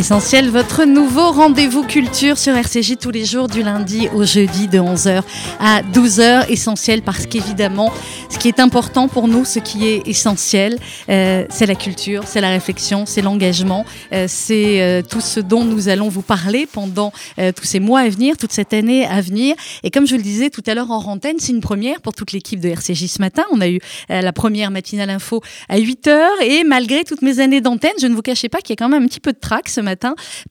[0.00, 4.78] Essentiel, votre nouveau rendez-vous culture sur RCJ tous les jours du lundi au jeudi de
[4.78, 5.22] 11h
[5.60, 6.48] à 12h.
[6.48, 7.92] Essentiel parce qu'évidemment,
[8.30, 10.78] ce qui est important pour nous, ce qui est essentiel,
[11.10, 15.64] euh, c'est la culture, c'est la réflexion, c'est l'engagement, euh, c'est euh, tout ce dont
[15.64, 19.54] nous allons vous parler pendant tous ces mois à venir, toute cette année à venir.
[19.82, 22.32] Et comme je le disais tout à l'heure en rantaine, c'est une première pour toute
[22.32, 23.44] l'équipe de RCJ ce matin.
[23.52, 27.92] On a eu la première matinale info à 8h et malgré toutes mes années d'antenne,
[28.00, 29.68] je ne vous cachais pas qu'il y a quand même un petit peu de trac
[29.68, 29.89] ce matin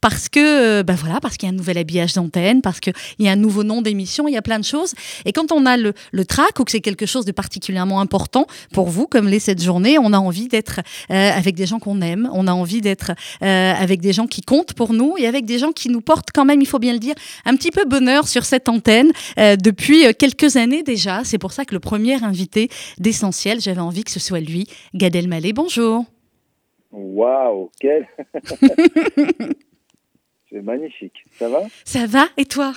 [0.02, 3.28] parce que, ben voilà, parce qu'il y a un nouvel habillage d'antenne, parce qu'il y
[3.28, 4.94] a un nouveau nom d'émission, il y a plein de choses.
[5.26, 8.46] Et quand on a le, le trac ou que c'est quelque chose de particulièrement important
[8.74, 10.82] pour vous, comme l'est cette journée, on a envie d'être
[11.12, 14.42] euh, avec des gens qu'on aime, on a envie d'être euh, avec des gens qui
[14.42, 16.94] comptent pour nous et avec des gens qui nous portent quand même, il faut bien
[16.94, 17.16] le dire,
[17.46, 21.24] un petit peu bonheur sur cette antenne depuis quelques années déjà.
[21.24, 25.16] C'est pour ça que le premier invité d'Essentiel, j'avais envie que ce soit lui, Gad
[25.16, 25.54] Elmaleh.
[25.54, 26.19] Bonjour.
[26.92, 28.08] Waouh, quel
[30.52, 31.24] C'est magnifique.
[31.38, 32.26] Ça va Ça va?
[32.38, 32.74] Et toi?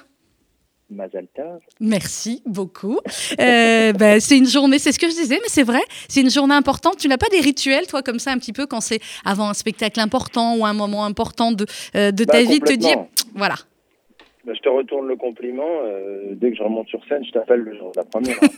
[0.91, 1.59] Mazalta.
[1.81, 2.99] Merci beaucoup.
[3.41, 6.29] Euh, ben, c'est une journée, c'est ce que je disais, mais c'est vrai, c'est une
[6.31, 6.99] journée importante.
[6.99, 9.55] Tu n'as pas des rituels, toi, comme ça, un petit peu, quand c'est avant un
[9.55, 11.65] spectacle important ou un moment important de,
[11.97, 13.55] euh, de ta Bah, vie, de te dire, voilà.
[14.45, 15.65] Bah, je te retourne le compliment.
[15.87, 18.37] euh, dès que je remonte sur scène, je t'appelle le jour de la première.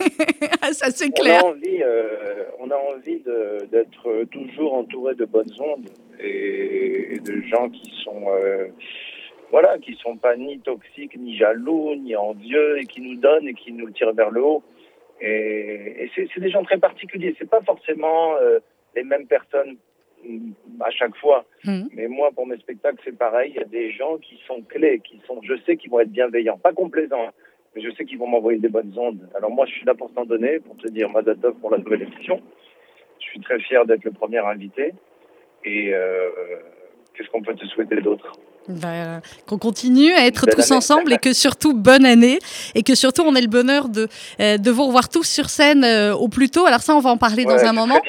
[0.66, 1.44] Ah, ça, c'est on clair.
[1.44, 2.33] a envie, euh,
[2.74, 3.22] a envie
[3.70, 5.88] d'être toujours entouré de bonnes ondes
[6.20, 8.68] et, et de gens qui sont, euh,
[9.50, 13.54] voilà, qui sont pas ni toxiques, ni jaloux, ni envieux et qui nous donnent et
[13.54, 14.62] qui nous tirent vers le haut.
[15.20, 17.34] Et, et c'est des gens très particuliers.
[17.38, 18.58] C'est pas forcément euh,
[18.96, 19.76] les mêmes personnes
[20.26, 21.44] mm, à chaque fois.
[21.64, 21.88] Mhm.
[21.94, 23.52] Mais moi, pour mes spectacles, c'est pareil.
[23.54, 26.10] Il y a des gens qui sont clés, qui sont, je sais qu'ils vont être
[26.10, 27.32] bienveillants, pas complaisants, hein,
[27.74, 29.28] mais je sais qu'ils vont m'envoyer des bonnes ondes.
[29.36, 32.02] Alors moi, je suis là pour t'en donner, pour te dire Mazatov pour la nouvelle
[32.02, 32.40] émission.
[33.34, 34.94] Suis très fier d'être le premier invité.
[35.64, 36.30] Et euh,
[37.14, 38.30] qu'est-ce qu'on peut te souhaiter d'autre?
[38.66, 40.78] Ben, qu'on continue à être tous année.
[40.78, 42.38] ensemble et que surtout bonne année
[42.74, 44.08] et que surtout on ait le bonheur de,
[44.40, 46.64] euh, de vous revoir tous sur scène euh, au plus tôt.
[46.64, 48.00] Alors ça, on va en parler dans un moment.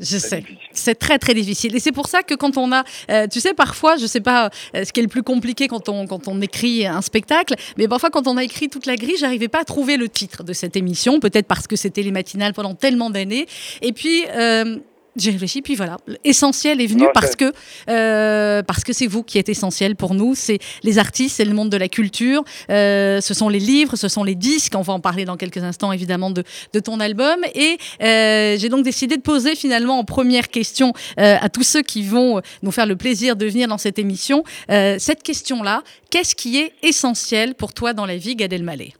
[0.00, 0.42] Je sais.
[0.72, 3.54] C'est très très difficile et c'est pour ça que quand on a, euh, tu sais,
[3.54, 6.40] parfois, je sais pas euh, ce qui est le plus compliqué quand on quand on
[6.40, 9.64] écrit un spectacle, mais parfois quand on a écrit toute la grille, j'arrivais pas à
[9.64, 13.46] trouver le titre de cette émission, peut-être parce que c'était les matinales pendant tellement d'années.
[13.82, 14.78] Et puis euh,
[15.16, 17.52] j'ai réfléchi, puis voilà, essentiel est venu parce que
[17.90, 20.34] euh, parce que c'est vous qui êtes essentiel pour nous.
[20.34, 24.08] C'est les artistes, c'est le monde de la culture, euh, ce sont les livres, ce
[24.08, 24.74] sont les disques.
[24.76, 27.40] On va en parler dans quelques instants évidemment de, de ton album.
[27.54, 31.82] Et euh, j'ai donc décidé de poser finalement en première question euh, à tous ceux
[31.82, 35.82] qui vont nous faire le plaisir de venir dans cette émission euh, cette question-là.
[36.10, 38.94] Qu'est-ce qui est essentiel pour toi dans la vie, Gad Elmaleh?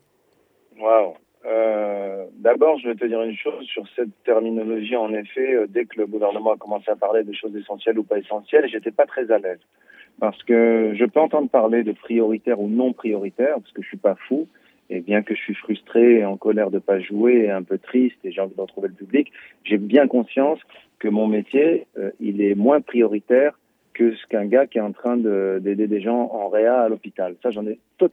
[0.79, 1.15] Waouh.
[1.47, 4.97] Euh, D'abord, je vais te dire une chose sur cette terminologie.
[4.97, 8.03] En effet, euh, dès que le gouvernement a commencé à parler de choses essentielles ou
[8.05, 9.61] pas essentielles, j'étais pas très à l'aise.
[10.21, 13.97] Parce que je peux entendre parler de prioritaire ou non prioritaire, parce que je suis
[13.97, 14.49] pas fou.
[14.91, 17.79] Et bien que je suis frustré et en colère de pas jouer et un peu
[17.79, 19.33] triste et j'ai envie d'en trouver le public,
[19.65, 20.59] j'ai bien conscience
[20.99, 23.59] que mon métier, euh, il est moins prioritaire
[23.95, 26.89] que ce qu'un gars qui est en train de- d'aider des gens en réa à
[26.89, 27.37] l'hôpital.
[27.43, 28.11] Ça, j'en ai tout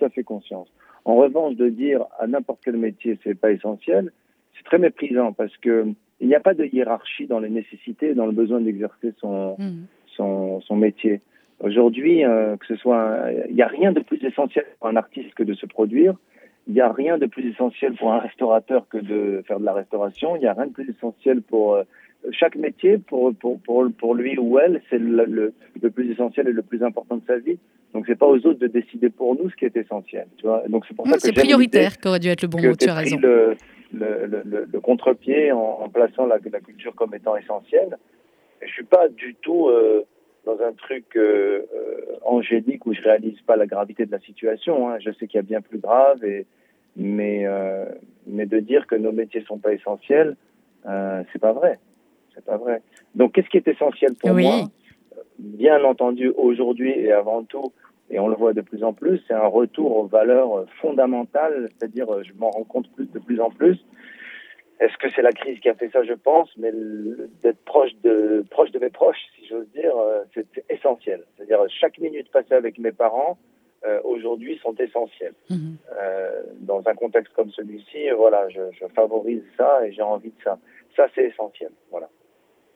[0.00, 0.68] à fait conscience.
[1.10, 4.12] En revanche, de dire à n'importe quel métier c'est pas essentiel,
[4.56, 5.86] c'est très méprisant parce que
[6.20, 9.86] il n'y a pas de hiérarchie dans les nécessités, dans le besoin d'exercer son, Mhm.
[10.16, 11.20] son, son métier.
[11.58, 13.06] Aujourd'hui, euh, que ce soit,
[13.48, 16.14] il n'y a rien de plus essentiel pour un artiste que de se produire.
[16.68, 19.72] Il n'y a rien de plus essentiel pour un restaurateur que de faire de la
[19.72, 20.36] restauration.
[20.36, 21.82] Il n'y a rien de plus essentiel pour euh,
[22.32, 26.48] chaque métier, pour, pour, pour, pour lui ou elle, c'est le, le, le plus essentiel
[26.48, 27.58] et le plus important de sa vie.
[27.94, 30.26] Donc c'est pas aux autres de décider pour nous ce qui est essentiel.
[30.36, 32.74] Tu vois Donc c'est pour ça que C'est prioritaire qu'aurait dû être le bon mot.
[32.76, 33.18] Tu as raison.
[33.20, 33.56] le,
[33.92, 37.96] le, le, le, le contre-pied en, en plaçant la, la culture comme étant essentielle.
[38.62, 40.04] Je suis pas du tout euh,
[40.44, 44.88] dans un truc euh, euh, angélique où je réalise pas la gravité de la situation.
[44.90, 44.98] Hein.
[45.00, 46.46] Je sais qu'il y a bien plus grave, et,
[46.96, 47.86] mais, euh,
[48.26, 50.36] mais de dire que nos métiers sont pas essentiels,
[50.86, 51.78] euh, c'est pas vrai.
[52.40, 52.82] C'est pas vrai.
[53.14, 54.44] Donc, qu'est-ce qui est essentiel pour Oui.
[54.44, 54.54] moi?
[55.38, 57.72] Bien entendu, aujourd'hui et avant tout,
[58.10, 62.10] et on le voit de plus en plus, c'est un retour aux valeurs fondamentales, c'est-à-dire
[62.12, 63.78] euh, je m'en rends compte plus, de plus en plus.
[64.80, 66.02] Est-ce que c'est la crise qui a fait ça?
[66.04, 66.72] Je pense, mais
[67.42, 71.24] d'être proche de, proche de mes proches, si j'ose dire, euh, c'est essentiel.
[71.36, 73.38] C'est-à-dire chaque minute passée avec mes parents,
[73.86, 75.34] euh, aujourd'hui, sont essentielles.
[75.50, 80.42] Euh, dans un contexte comme celui-ci, voilà, je, je favorise ça et j'ai envie de
[80.44, 80.58] ça.
[80.96, 81.70] Ça, c'est essentiel.
[81.90, 82.08] Voilà.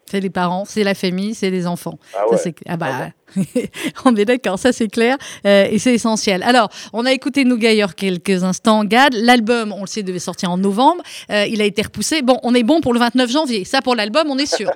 [0.07, 1.99] C'est les parents, c'est la famille, c'est les enfants.
[2.15, 2.37] Ah ouais.
[2.37, 2.89] Ça, ah bah,
[4.05, 5.17] on est d'accord, ça c'est clair
[5.47, 6.43] euh, et c'est essentiel.
[6.43, 8.85] Alors, on a écouté nous Gaillard quelques instants.
[8.85, 11.03] Gad, l'album, on le sait, devait sortir en novembre.
[11.31, 12.23] Euh, il a été repoussé.
[12.23, 13.65] Bon, on est bon pour le 29 janvier.
[13.65, 14.71] Ça, pour l'album, on est sûr.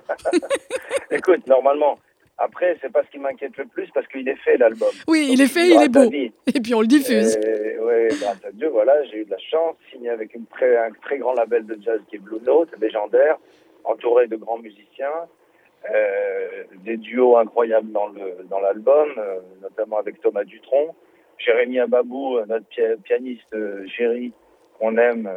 [1.11, 1.99] Écoute, normalement,
[2.39, 4.89] après, c'est pas ce qui m'inquiète le plus parce qu'il est fait l'album.
[5.09, 6.09] Oui, Donc, il est fait, il est beau.
[6.09, 6.33] vie.
[6.47, 7.37] Et puis on le diffuse.
[7.37, 10.91] Oui, grâce à Dieu, voilà, j'ai eu de la chance, signé avec une très, un
[11.03, 13.39] très grand label de jazz qui est Blue Note, légendaire,
[13.89, 15.19] entouré de grands musiciens,
[15.91, 20.95] euh, des duos incroyables dans le dans l'album, euh, notamment avec Thomas Dutronc,
[21.39, 24.33] Jérémy Ababou, euh, notre pia- pianiste euh, chéri
[24.79, 25.29] qu'on aime,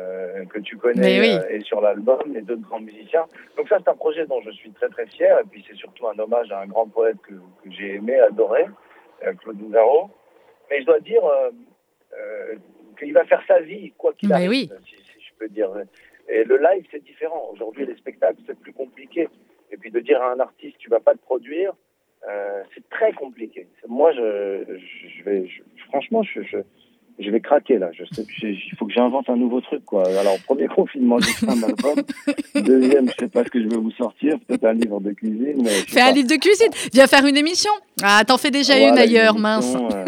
[0.52, 1.36] que tu connais, oui.
[1.50, 3.26] est sur l'album, et d'autres grands musiciens.
[3.58, 6.08] Donc ça, c'est un projet dont je suis très très fier, et puis c'est surtout
[6.08, 8.66] un hommage à un grand poète que, que j'ai aimé, adoré,
[9.40, 10.12] Claude Nougaro.
[10.70, 11.24] Mais je dois dire
[13.00, 14.70] qu'il va faire sa vie, quoi qu'il arrive, oui.
[14.86, 15.72] si, si je peux dire.
[16.34, 17.50] Et le live, c'est différent.
[17.54, 19.28] Aujourd'hui, les spectacles, c'est plus compliqué.
[19.72, 21.74] Et puis de dire à un artiste, tu vas pas te produire,
[22.30, 23.68] euh, c'est très compliqué.
[23.88, 24.64] Moi, je,
[25.18, 26.58] je vais, je- franchement, je, je,
[27.20, 27.90] je vais craquer là.
[27.94, 30.04] Je sais, il faut que j'invente un nouveau truc, quoi.
[30.20, 32.04] Alors, premier confinement, j'ai fait un album.
[32.56, 34.38] Deuxième, je sais pas ce que je vais vous sortir.
[34.48, 35.66] Peut-être un livre de cuisine.
[35.88, 36.72] Fais un livre de cuisine.
[36.94, 37.72] Viens faire une émission.
[38.04, 39.76] Ah, t'en fais déjà une ailleurs, mince.
[39.76, 40.06] euh.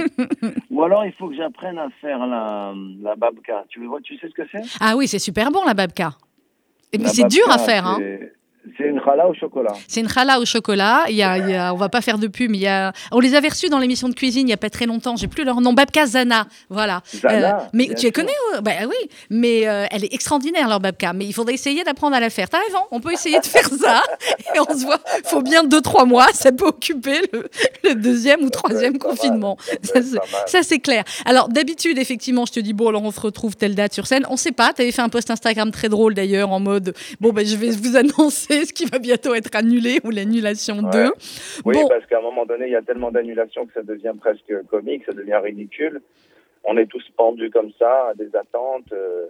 [0.73, 3.63] Ou alors, il faut que j'apprenne à faire la, la babka.
[3.69, 4.63] Tu vois, tu sais ce que c'est?
[4.79, 6.13] Ah oui, c'est super bon la babka.
[6.91, 7.85] Et puis c'est dur à faire.
[7.85, 7.99] Hein.
[8.83, 9.73] C'est- une challah au chocolat.
[9.87, 11.03] C'est une challah au chocolat.
[11.09, 12.67] Il y a, il y a- on va pas faire de pub, mais il y
[12.67, 15.15] a, on les avait reçus dans l'émission de cuisine il y a pas très longtemps.
[15.15, 15.73] J'ai plus leur nom.
[15.73, 17.01] Babka Zana, voilà.
[17.13, 19.09] Zana, Euh, mais tu les connais euh Bah oui.
[19.29, 21.13] Mais euh, elle est extraordinaire leur babka.
[21.13, 22.49] Mais il faudrait essayer d'apprendre à la faire.
[22.49, 22.79] T'as raison.
[22.91, 24.01] On peut essayer de faire ça.
[24.55, 24.99] et on se voit.
[25.25, 26.27] Faut bien deux trois mois.
[26.33, 27.49] Ça peut occuper le,
[27.83, 29.57] le deuxième ou troisième confinement.
[30.45, 31.03] Ça c'est- clair.
[31.25, 34.25] Alors, d'habitude, effectivement, je te dis, bon, alors on se retrouve telle date sur scène.
[34.29, 34.73] On sait pas.
[34.73, 37.69] Tu avais fait un post Instagram très drôle d'ailleurs, en mode, bon, ben, je vais
[37.71, 40.91] vous annoncer ce qui va bientôt être annulé ou l'annulation Ouais.
[40.91, 41.11] 2.
[41.65, 41.87] Oui, Bon.
[41.87, 45.03] parce qu'à un moment donné, il y a tellement d'annulations que ça devient presque comique,
[45.05, 46.01] ça devient ridicule.
[46.63, 49.27] On est tous pendus comme ça, à des attentes, euh,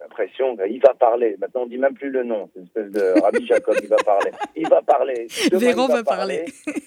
[0.00, 1.36] l'impression qu'il va parler.
[1.40, 2.50] Maintenant, on dit même plus le nom.
[2.52, 4.30] C'est une espèce de Rabbi Jacob, il va parler.
[4.56, 5.26] Il va parler.
[5.50, 6.44] Demain, Véran il va parler.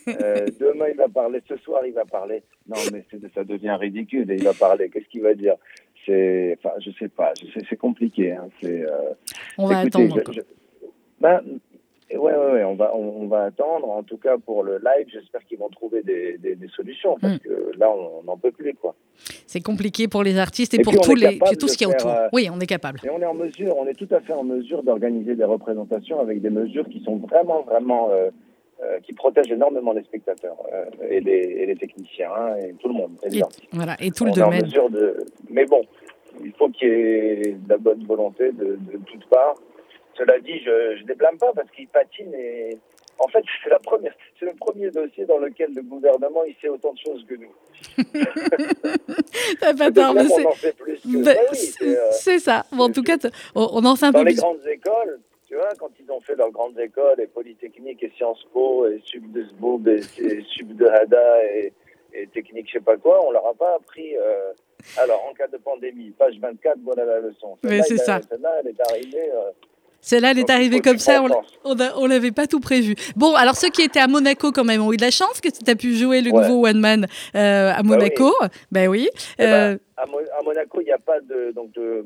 [0.10, 1.42] Euh, demain, il va parler.
[1.50, 2.44] Ce soir, il va parler.
[2.68, 3.04] Non, mais
[3.34, 4.30] ça devient ridicule.
[4.32, 4.90] Et il va parler.
[4.90, 5.56] Qu'est-ce qu'il va dire?
[6.06, 7.34] C'est, enfin, je sais pas.
[7.42, 8.34] Je sais, c'est compliqué.
[8.34, 8.50] Hein.
[8.62, 8.82] C'est.
[8.84, 8.92] euh,
[9.58, 10.22] On va attendre.
[10.32, 10.42] je-
[11.20, 11.42] ben,
[12.12, 13.90] ouais, ouais, ouais, on va, on, on va attendre.
[13.90, 17.36] En tout cas, pour le live, j'espère qu'ils vont trouver des, des, des solutions parce
[17.36, 17.40] Mm.
[17.40, 18.96] que là, on n'en peut plus, quoi.
[19.46, 21.88] C'est compliqué pour les artistes et, Et pour tous est les, puis tout ce qu'il
[21.88, 22.22] y a faire, autour.
[22.22, 23.00] euh, Oui, on est capable.
[23.04, 26.20] Et on est en mesure, on est tout à fait en mesure d'organiser des représentations
[26.20, 28.30] avec des mesures qui sont vraiment, vraiment, euh,
[28.84, 30.56] euh, qui protègent énormément les spectateurs
[31.10, 33.12] et, les, et les techniciens hein, et tout le monde.
[33.24, 34.64] et Et, voilà, et tout le est en domaine.
[34.66, 35.18] mesure de.
[35.50, 35.82] Mais bon,
[36.44, 39.56] il faut qu'il y ait de la bonne volonté de, de toutes parts.
[40.18, 42.78] Cela dit, je ne les blâme pas parce qu'ils patinent et.
[43.20, 46.70] En fait, c'est la première, c'est le premier dossier dans lequel le gouvernement il sait
[46.70, 47.52] autant de choses que nous.
[49.60, 50.76] T'as pas tort, c'est- en fait
[51.06, 52.64] Ben oui, euh, ça.
[52.72, 53.18] Bon, en tout cas,
[53.56, 54.42] on on en fait un dans peu les plus.
[54.42, 58.46] grandes écoles, tu vois, quand ils ont fait leurs grandes écoles, et Polytechnique et Sciences
[58.54, 61.74] Po, et Sub de Sboub, et, et Sub de Hada, et,
[62.14, 64.16] et Technique, je sais pas quoi, on leur a pas appris.
[64.18, 64.52] euh,
[64.98, 67.58] alors, en cas de pandémie, page 24, voilà la leçon.
[67.64, 68.20] Mais c'est ça.
[68.30, 69.32] Celle-là, elle est arrivée.
[69.32, 69.52] euh,
[70.08, 71.22] Celle-là, elle est arrivée comme ça.
[71.66, 72.96] On, on l'avait pas tout prévu.
[73.18, 75.50] Bon, alors ceux qui étaient à Monaco quand même ont eu de la chance que
[75.50, 76.48] tu as pu jouer le Ouais.
[76.48, 78.32] nouveau One Man euh, à Monaco.
[78.72, 79.10] Ben oui.
[79.38, 81.52] Eh ben, Euh, à, Mo- à Monaco, il n'y a pas de.
[81.54, 82.06] Donc, de-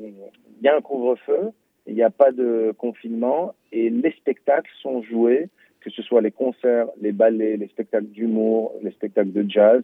[0.62, 1.50] y a un couvre-feu,
[1.86, 5.48] il n'y a pas de confinement, et les spectacles sont joués,
[5.80, 9.82] que ce soit les concerts, les ballets, les spectacles d'humour, les spectacles de jazz.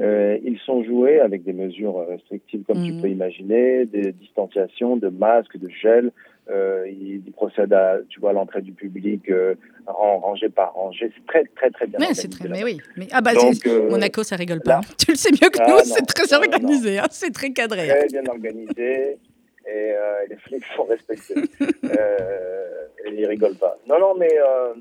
[0.00, 3.02] euh, ils sont joués avec des mesures restrictives, comme tu Mhm.
[3.02, 6.12] peux imaginer, des distanciations, de masques, de gel.
[6.50, 9.54] Euh, ils procèdent à, tu vois, l'entrée du public, euh,
[9.86, 11.10] rang- rangée par rangée.
[11.14, 12.48] C'est très, très, très bien mais c'est très.
[12.48, 12.78] Mais oui.
[12.96, 14.76] Mais, ah bah, Donc, euh, Monaco, ça rigole pas.
[14.76, 14.80] là-.
[14.98, 15.78] Tu le sais mieux que Ah, nous.
[15.84, 16.98] C'est très organisé.
[16.98, 17.06] hein.
[17.10, 17.86] C'est très cadré.
[17.88, 19.18] très bien organisé
[19.66, 21.34] et euh, les flics sont respectés.
[21.84, 23.76] euh, et ils rigolent pas.
[23.86, 24.72] Non, non, mais euh,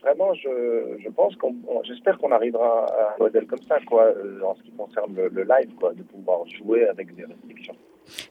[0.00, 4.12] vraiment, je, je pense qu'on, on- j'espère qu'on arrivera à un modèle comme ça, quoi,
[4.44, 7.74] en ce qui concerne le, le live, quoi, de pouvoir jouer avec des restrictions.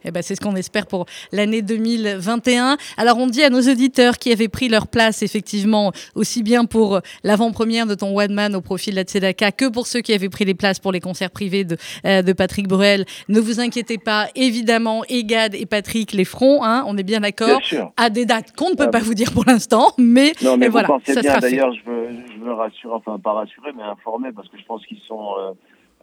[0.06, 2.78] Eh ben, c'est ce qu'on espère pour l'année 2021.
[2.98, 7.02] Alors, on dit à nos auditeurs qui avaient pris leur place, effectivement, aussi bien pour
[7.24, 10.30] l'avant-première de ton One Man au profil de la Tzedaka que pour ceux qui avaient
[10.30, 13.06] pris les places pour les concerts privés de, euh, de Patrick Bruel.
[13.28, 17.62] Ne vous inquiétez pas, évidemment, Egad et Patrick les feront, hein, on est bien d'accord,
[17.98, 20.68] à des dates qu'on ne peut Ah, pas vous dire pour l'instant, mais, Non, mais
[20.68, 23.72] vous voilà, pensez ça bien, sera d'ailleurs, je veux, je veux rassurer, enfin, pas rassurer,
[23.76, 25.52] mais informer, parce que je pense qu'ils sont euh,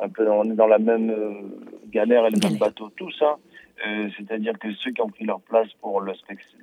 [0.04, 1.30] un peu, on est dans la même euh,
[1.92, 3.37] galère et le même bateau tous, hein.
[3.85, 6.12] Euh, C'est-à-dire que ceux qui ont pris leur place pour le,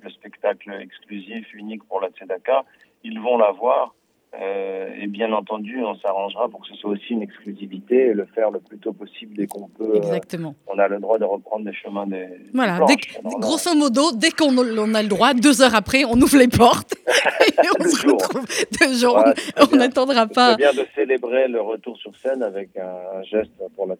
[0.02, 2.64] le spectacle exclusif, unique pour la Tzedaka,
[3.02, 3.94] ils vont l'avoir.
[4.42, 8.26] Euh, et bien entendu, on s'arrangera pour que ce soit aussi une exclusivité et le
[8.34, 9.92] faire le plus tôt possible dès qu'on peut.
[9.94, 10.54] euh, Exactement.
[10.66, 12.26] on a le droit de reprendre les chemins des.
[12.52, 12.90] Voilà, planches.
[13.22, 16.48] dès grosso modo, dès qu'on on a le droit, deux heures après, on ouvre les
[16.48, 18.12] portes et on se jour.
[18.14, 18.44] retrouve
[18.80, 19.12] deux jours.
[19.14, 20.56] Voilà, c'est on n'attendra C'est pas.
[20.56, 23.94] bien de célébrer le retour sur scène avec un, un geste pour la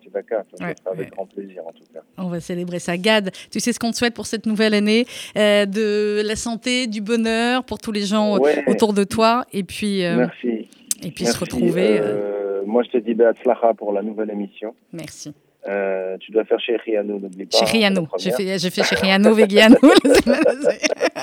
[0.60, 1.10] Ouais, sera avec ouais.
[1.14, 2.00] grand plaisir en tout cas.
[2.18, 2.96] On va célébrer ça.
[2.96, 6.86] Gad, tu sais ce qu'on te souhaite pour cette nouvelle année Euh, De la santé,
[6.86, 8.64] du bonheur pour tous les gens Ouais.
[8.66, 10.68] autour de toi et puis, Merci.
[11.02, 11.98] et puis se retrouver.
[12.00, 14.74] euh, Euh, moi, je te dis Beatzlacha pour la nouvelle émission.
[14.92, 15.34] merci.
[15.66, 17.56] Euh, tu dois faire chez Riano, n'oublie pas.
[17.56, 18.06] Chez hein, Riano.
[18.18, 19.76] c'est J'ai fait, j'ai fait chez Riano, Vegiano.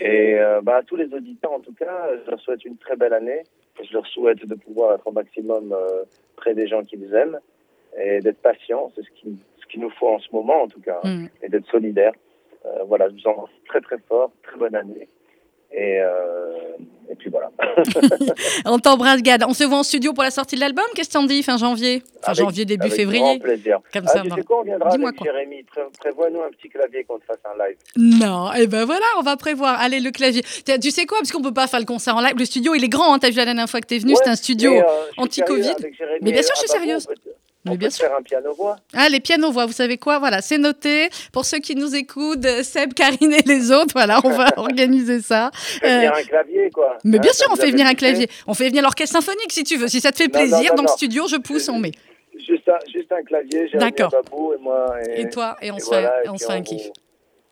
[0.00, 2.96] Et euh, bah, à tous les auditeurs, en tout cas, je leur souhaite une très
[2.96, 3.42] belle année.
[3.82, 6.04] Je leur souhaite de pouvoir être au maximum euh,
[6.36, 7.38] près des gens qu'ils aiment
[7.98, 8.92] et d'être patients.
[8.94, 11.26] C'est ce qu'il ce qu'il nous faut en ce moment, en tout cas, Mm.
[11.42, 12.12] et d'être solidaires.
[12.86, 14.30] Voilà, je vous embrasse très très fort.
[14.42, 15.08] Très bonne année.
[15.72, 16.76] Et, euh,
[17.10, 17.50] et puis voilà.
[18.66, 19.44] On t'embrasse, Gad.
[19.46, 20.84] On se voit en studio pour la sortie de l'album.
[20.94, 23.20] Qu'est-ce que t'en dis Fin janvier Fin Avec- janvier, début Avec février.
[23.20, 23.78] grand plaisir.
[23.92, 25.26] Comme Ah, ça, tu on sais quoi, on viendra Dis-moi avec quoi.
[25.32, 25.62] Jérémy.
[25.64, 27.76] Pré- Prévois-nous un petit clavier qu'on te fasse un live.
[27.96, 29.78] Non, et ben voilà, on va prévoir.
[29.80, 30.42] Allez, le clavier.
[30.80, 32.34] Tu sais quoi Parce qu'on peut pas faire le concert en live.
[32.36, 33.14] Le studio, il est grand.
[33.14, 33.18] Hein.
[33.18, 34.72] T'as vu la dernière fois que t'es venu, Ouais, c'est un studio.
[34.74, 34.82] euh,
[35.16, 35.74] anti-Covid.
[36.22, 37.06] Mais bien sûr, je suis Ababou, sérieuse.
[37.66, 38.06] On Mais on bien peut sûr.
[38.06, 38.76] faire un piano-voix.
[38.94, 40.18] Ah, les pianos-voix, vous savez quoi?
[40.18, 41.10] Voilà, c'est noté.
[41.32, 45.50] Pour ceux qui nous écoutent, Seb, Karine et les autres, voilà, on va organiser ça.
[45.52, 46.96] Fais venir un clavier, quoi.
[47.04, 48.30] Mais Hein, bien sûr, on fait venir un fait clavier.
[48.46, 49.88] On fait venir l'orchestre symphonique si tu veux.
[49.88, 51.92] Si ça te fait Non, plaisir, non, dans le studio, je pousse, on met.
[52.38, 54.10] Juste un, juste un clavier, Jérémy D'accord.
[54.10, 54.94] Babou et moi.
[55.06, 56.86] Et, Et toi, et on et se voilà, fait, on se fait un kiff.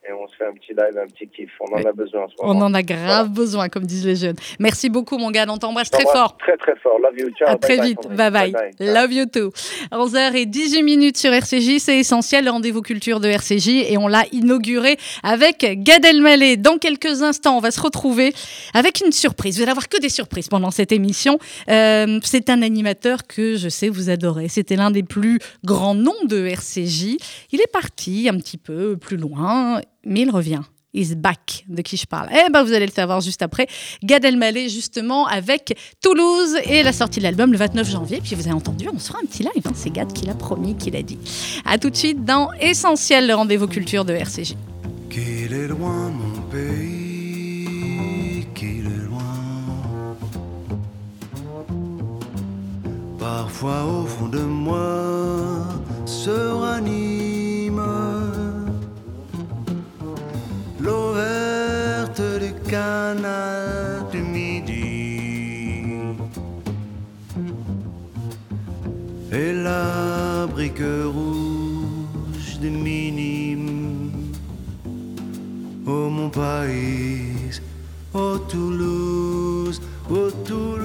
[0.08, 1.50] Et on se fait un petit live, un petit kiff.
[1.60, 2.66] On en a besoin en ce On moment.
[2.66, 4.36] en a grave besoin, comme disent les jeunes.
[4.58, 5.44] Merci beaucoup, mon gars.
[5.48, 6.36] On t'embrasse très fort.
[6.38, 6.98] Très, très fort.
[6.98, 7.28] Love you.
[7.38, 7.48] Ciao.
[7.48, 8.08] À très bye, vite.
[8.08, 8.52] Bye bye.
[8.80, 9.50] Love you too.
[9.92, 14.96] 11h18 minutes sur RCJ, c'est essentiel, le rendez-vous culture de RCJ et on l'a inauguré
[15.22, 16.56] avec Gad Elmaleh.
[16.56, 18.32] Dans quelques instants, on va se retrouver
[18.72, 19.56] avec une surprise.
[19.56, 21.38] Vous allez avoir que des surprises pendant cette émission.
[21.68, 24.48] Euh, c'est un animateur que je sais vous adorez.
[24.48, 27.16] C'était l'un des plus grands noms de RCJ.
[27.52, 30.62] Il est parti un petit peu plus loin, mais il revient.
[30.94, 32.28] Is back, de qui je parle.
[32.32, 33.66] Eh ben, vous allez le savoir juste après.
[34.02, 38.20] Gad Elmaleh, justement, avec Toulouse et la sortie de l'album le 29 janvier.
[38.22, 39.62] Puis vous avez entendu, on se fera un petit live.
[39.66, 39.72] hein.
[39.74, 41.18] C'est Gad qui l'a promis, qui l'a dit.
[41.66, 44.54] À tout de suite dans Essentiel, le rendez-vous culture de RCJ.
[45.10, 49.18] Qu'il est loin mon pays, qu'il est loin.
[53.18, 55.64] Parfois au fond de moi
[56.06, 57.17] se ranime
[60.88, 65.82] l'eau verte du canal du midi
[69.40, 74.10] et la brique rouge des minimes.
[75.86, 77.60] Oh mon pays,
[78.14, 79.80] oh Toulouse,
[80.10, 80.77] oh Toulouse.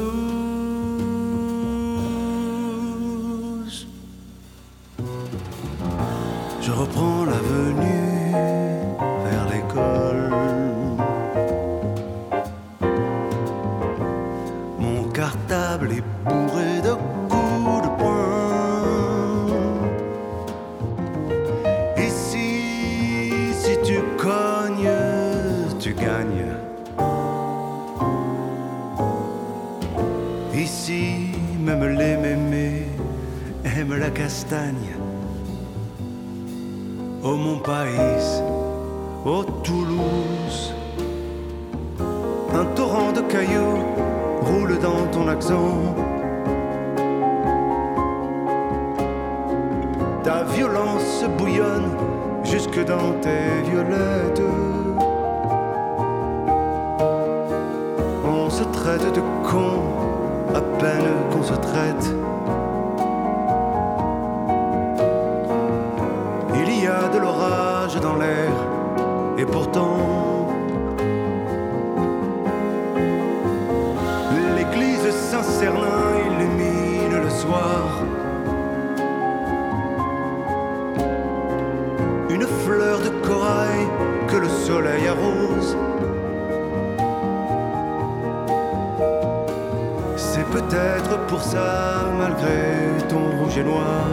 [90.35, 94.07] C'est peut-être pour ça, malgré ton rouge et noir.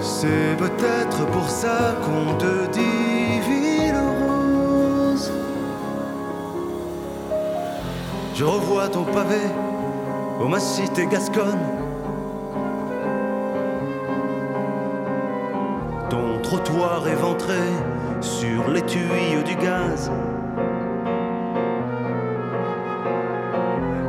[0.00, 5.32] C'est peut-être pour ça qu'on te dit ville rose.
[8.36, 9.42] Je revois ton pavé,
[10.40, 11.66] ô ma cité gasconne.
[16.10, 17.58] Ton trottoir éventré
[18.20, 20.12] sur les tuyaux du gaz.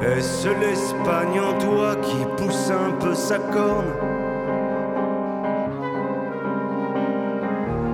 [0.05, 3.91] Est-ce l'Espagne en toi qui pousse un peu sa corne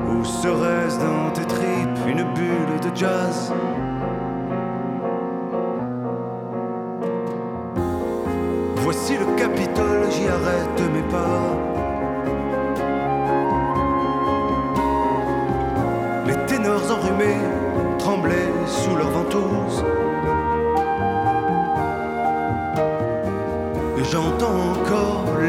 [0.09, 3.53] Ou serait-ce dans tes tripes une bulle de jazz
[8.75, 11.39] Voici le Capitole, j'y arrête mes pas.
[16.27, 17.39] Les ténors enrhumés
[17.99, 19.85] tremblaient sous leurs ventouses.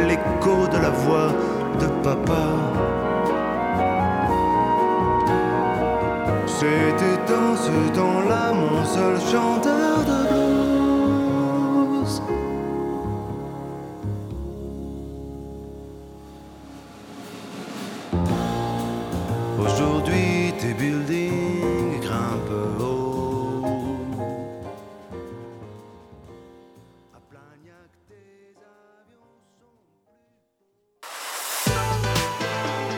[0.06, 1.32] L'écho de la voix
[1.80, 2.44] de papa.
[6.46, 10.71] C'était dans ce temps-là mon seul chanteur de blues.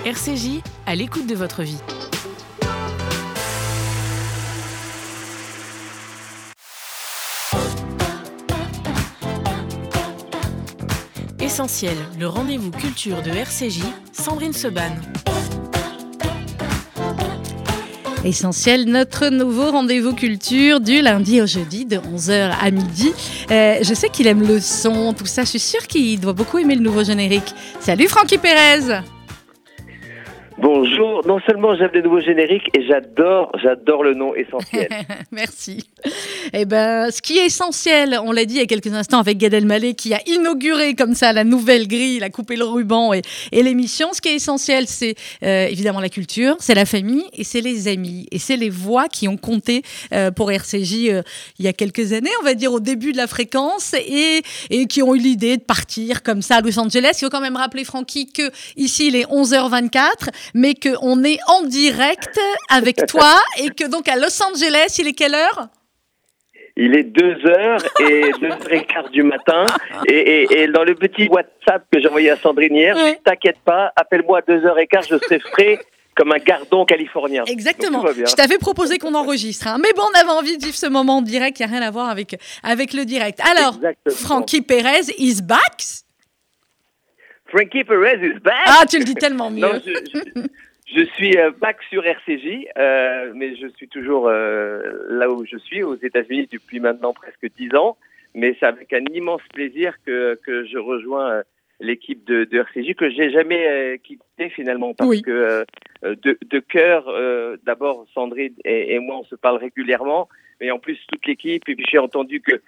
[0.07, 1.79] RCJ, à l'écoute de votre vie.
[11.41, 13.81] Essentiel, le rendez-vous culture de RCJ,
[14.13, 14.83] Sandrine Seban.
[18.27, 23.11] Essentiel, notre nouveau rendez-vous culture du lundi au jeudi de 11h à midi.
[23.51, 25.45] Euh, je sais qu'il aime le son, tout ça.
[25.45, 27.55] Je suis sûre qu'il doit beaucoup aimer le nouveau générique.
[27.81, 29.01] Salut Francky Pérez
[30.65, 34.89] Bonjour, non seulement j'aime les nouveaux génériques et j'adore, j'adore le nom essentiel.
[35.31, 35.91] Merci.
[36.55, 39.37] Eh ben, ce qui est essentiel, on l'a dit il y a quelques instants avec
[39.37, 43.21] Gad Elmaleh qui a inauguré comme ça la nouvelle grille, a coupé le ruban et,
[43.53, 44.15] l'émission.
[44.15, 47.87] Ce qui est essentiel, c'est euh, évidemment la culture, c'est la famille et c'est les
[47.87, 49.83] amis et c'est les voix qui ont compté
[50.15, 51.23] euh, pour RCJ euh,
[51.59, 54.41] il y a quelques années, on va dire au début de la fréquence et,
[54.71, 57.19] et qui ont eu l'idée de partir comme ça à Los Angeles.
[57.21, 61.63] Il faut quand même rappeler Francky que ici il est 11h24 mais qu'on est en
[61.63, 62.39] direct
[62.71, 65.69] avec toi et que donc à Los Angeles, il est quelle heure?
[66.77, 69.65] Il est 2h et 2h15 du matin
[70.07, 73.21] et, et, et, dans le petit WhatsApp que j'ai envoyé à Sandrine hier, Ouais.
[73.25, 75.79] t'inquiète pas, appelle-moi à 2h15, je serai frais
[76.17, 77.43] comme un gardon californien.
[77.47, 78.05] Exactement.
[78.07, 79.67] Je t'avais proposé qu'on enregistre.
[79.67, 79.79] hein.
[79.83, 81.59] Mais bon, on avait envie de vivre ce moment en direct.
[81.59, 83.41] Il n'y a rien à voir avec, avec le direct.
[83.41, 84.15] Alors, Exactement.
[84.17, 85.83] Frankie Perez is back.
[87.55, 89.61] Frankie Perez is back Ah, tu le dis tellement mieux.
[89.61, 90.41] Non, je, je-
[90.97, 95.57] je suis euh, back sur RCJ, euh, mais je suis toujours euh, là où je
[95.59, 97.97] suis, aux États-Unis, depuis maintenant presque dix ans.
[98.35, 101.43] Mais c'est avec un immense plaisir que, que je rejoins
[101.85, 105.23] l'équipe de, de RCJ, que j'ai jamais euh, quitté finalement, parce Oui.
[105.23, 105.65] que euh,
[106.03, 110.29] de, de cœur, euh, d'abord Sandrine et, et moi, on se parle régulièrement,
[110.61, 111.69] mais en plus toute l'équipe.
[111.69, 112.61] Et puis j'ai entendu que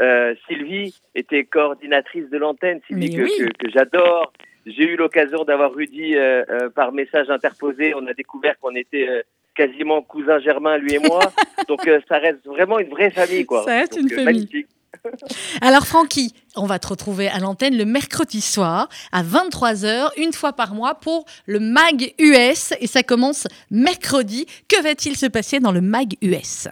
[0.00, 3.30] euh, Sylvie était coordinatrice de l'antenne, Sylvie que, oui.
[3.38, 4.32] que, que j'adore.
[4.66, 7.94] J'ai eu l'occasion d'avoir Rudy euh, euh, par message interposé.
[7.94, 9.22] On a découvert qu'on était euh,
[9.54, 11.20] quasiment cousins germains, lui et moi.
[11.68, 13.64] Donc euh, ça reste vraiment une vraie famille, quoi.
[13.64, 14.24] Ça reste Donc, une famille.
[14.24, 14.68] magnifique.
[15.60, 20.52] Alors, Francky, on va te retrouver à l'antenne le mercredi soir à 23h, une fois
[20.52, 22.74] par mois, pour le MAG US.
[22.80, 24.46] Et ça commence mercredi.
[24.68, 26.68] Que va-t-il se passer dans le MAG US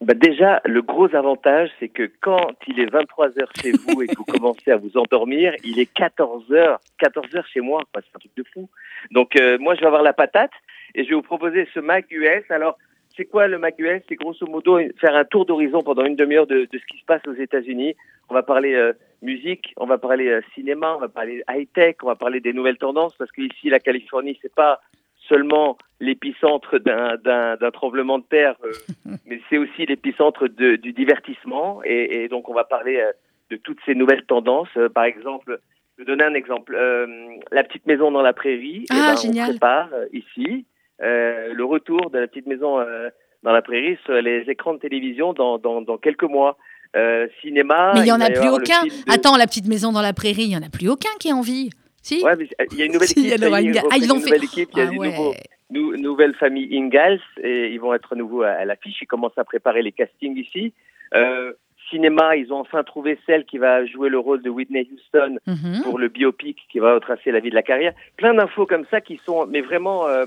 [0.00, 4.06] Bah déjà, le gros avantage, c'est que quand il est 23 heures chez vous et
[4.06, 7.82] que vous commencez à vous endormir, il est 14 heures, 14 heures chez moi.
[7.94, 8.68] C'est un truc de fou.
[9.10, 10.52] Donc euh, moi, je vais avoir la patate
[10.94, 12.44] et je vais vous proposer ce Mac US.
[12.50, 12.78] Alors,
[13.16, 16.46] c'est quoi le Mac US C'est grosso modo faire un tour d'horizon pendant une demi-heure
[16.46, 17.94] de, de ce qui se passe aux États-Unis.
[18.28, 22.06] On va parler euh, musique, on va parler euh, cinéma, on va parler high-tech, on
[22.08, 24.80] va parler des nouvelles tendances parce qu'ici, la Californie, c'est pas
[25.28, 28.72] seulement l'épicentre d'un- d'un d'un tremblement de terre, euh,
[29.26, 31.80] mais c'est aussi l'épicentre du divertissement.
[31.84, 33.12] Et, et donc, on va parler euh,
[33.50, 34.68] de toutes ces nouvelles tendances.
[34.76, 35.58] Euh, par exemple,
[35.96, 36.74] je vais donner un exemple.
[36.74, 37.06] Euh,
[37.52, 39.46] la petite maison dans la prairie, Ah, eh ben, génial.
[39.46, 40.66] on prépare ici
[41.00, 43.08] le retour de la petite maison euh,
[43.42, 46.56] dans la prairie sur les écrans de télévision dans, dans, dans quelques mois.
[46.96, 47.90] Euh, cinéma.
[47.94, 48.84] Mais il n'y en a plus aucun.
[48.84, 51.26] de- Attends, la petite maison dans la prairie, il n'y en a plus aucun qui
[51.28, 51.70] est en vie.
[52.02, 53.40] Si Ouais, mais il y a une nouvelle Si, il y équipe.
[53.42, 54.30] ils Ah, ils refont ont une fait.
[54.30, 54.68] nouvelle équipe.
[54.74, 55.34] Il y a Ah ouais.
[55.72, 58.96] nou- nouvelle famille Ingalls et ils vont être à nouveau à, à l'affiche.
[59.02, 60.72] Ils commencent à préparer les castings ici.
[61.16, 61.52] Euh,
[61.90, 65.82] cinéma, ils ont enfin trouvé celle qui va jouer le rôle de Whitney Houston Mhm.
[65.82, 67.92] pour le biopic qui va retracer la vie de la carrière.
[68.16, 70.26] Plein d'infos comme ça qui sont, mais vraiment, euh,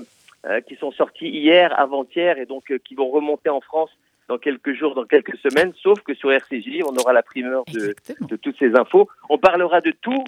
[0.66, 3.90] qui sont sorties hier, avant-hier et donc euh, qui vont remonter en France
[4.28, 5.72] dans quelques jours, dans quelques semaines.
[5.82, 9.08] Sauf que sur RCJ, on aura la primeur de, de toutes ces infos.
[9.28, 10.24] On parlera de tout,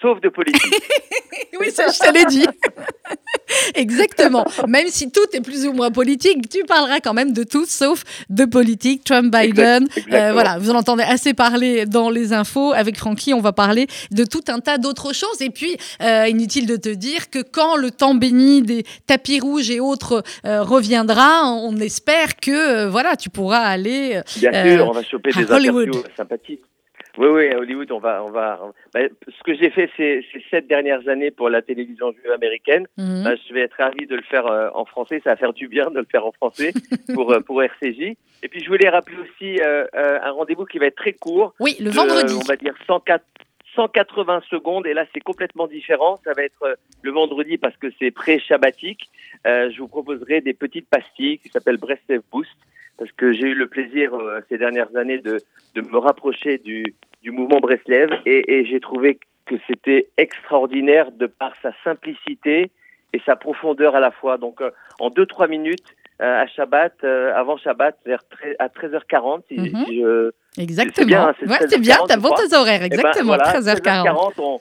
[0.00, 0.62] sauf de politique.
[1.60, 2.46] Oui, ça, je te l'ai dit.
[3.74, 4.44] Exactement.
[4.68, 8.02] Même si tout est plus ou moins politique, tu parleras quand même de tout sauf
[8.30, 9.04] de politique.
[9.04, 9.88] Trump, Biden.
[10.12, 12.72] Euh, voilà, vous en entendez assez parler dans les infos.
[12.72, 15.40] Avec Francky, on va parler de tout un tas d'autres choses.
[15.40, 19.70] Et puis, euh, inutile de te dire que quand le temps béni des tapis rouges
[19.70, 24.20] et autres euh, reviendra, on espère que voilà, tu pourras aller.
[24.38, 26.62] Bien sûr, on va choper des interviews sympathiques.
[27.18, 28.58] Oui, oui, à Hollywood, on va, on va.
[28.94, 32.86] Bah, ce que j'ai fait ces, ces, sept dernières années pour la télévision juive américaine,
[32.96, 33.24] mhm.
[33.24, 35.20] bah, je vais être ravi de le faire euh, en français.
[35.22, 36.72] Ça va faire du bien de le faire en français
[37.14, 38.16] pour euh, pour RCJ.
[38.42, 41.54] Et puis je voulais rappeler aussi euh, un rendez-vous qui va être très court.
[41.60, 42.34] Oui, le vendredi.
[42.34, 43.24] on va dire 104.
[43.74, 46.20] 180 secondes et là c'est complètement différent.
[46.24, 49.08] Ça va être le vendredi parce que c'est pré-shabbatique.
[49.46, 52.50] je vous proposerai des petites pastilles qui s'appellent Breast Boost
[52.98, 55.40] parce que j'ai eu le plaisir euh, ces dernières années de,
[55.74, 61.26] de me rapprocher du, du mouvement Breslev et, et j'ai trouvé que c'était extraordinaire de
[61.26, 62.70] par sa simplicité
[63.12, 64.38] et sa profondeur à la fois.
[64.38, 68.22] Donc euh, en 2-3 minutes euh, à Shabbat, avant Shabbat, vers
[68.58, 69.84] à 13h40, si, mhm.
[69.88, 70.92] je, Exactement.
[71.40, 74.34] C'est bien, hein, c'est bien, t'as bon tes horaires, exactement, eh ben, voilà, 13h40.
[74.34, 74.60] 13h40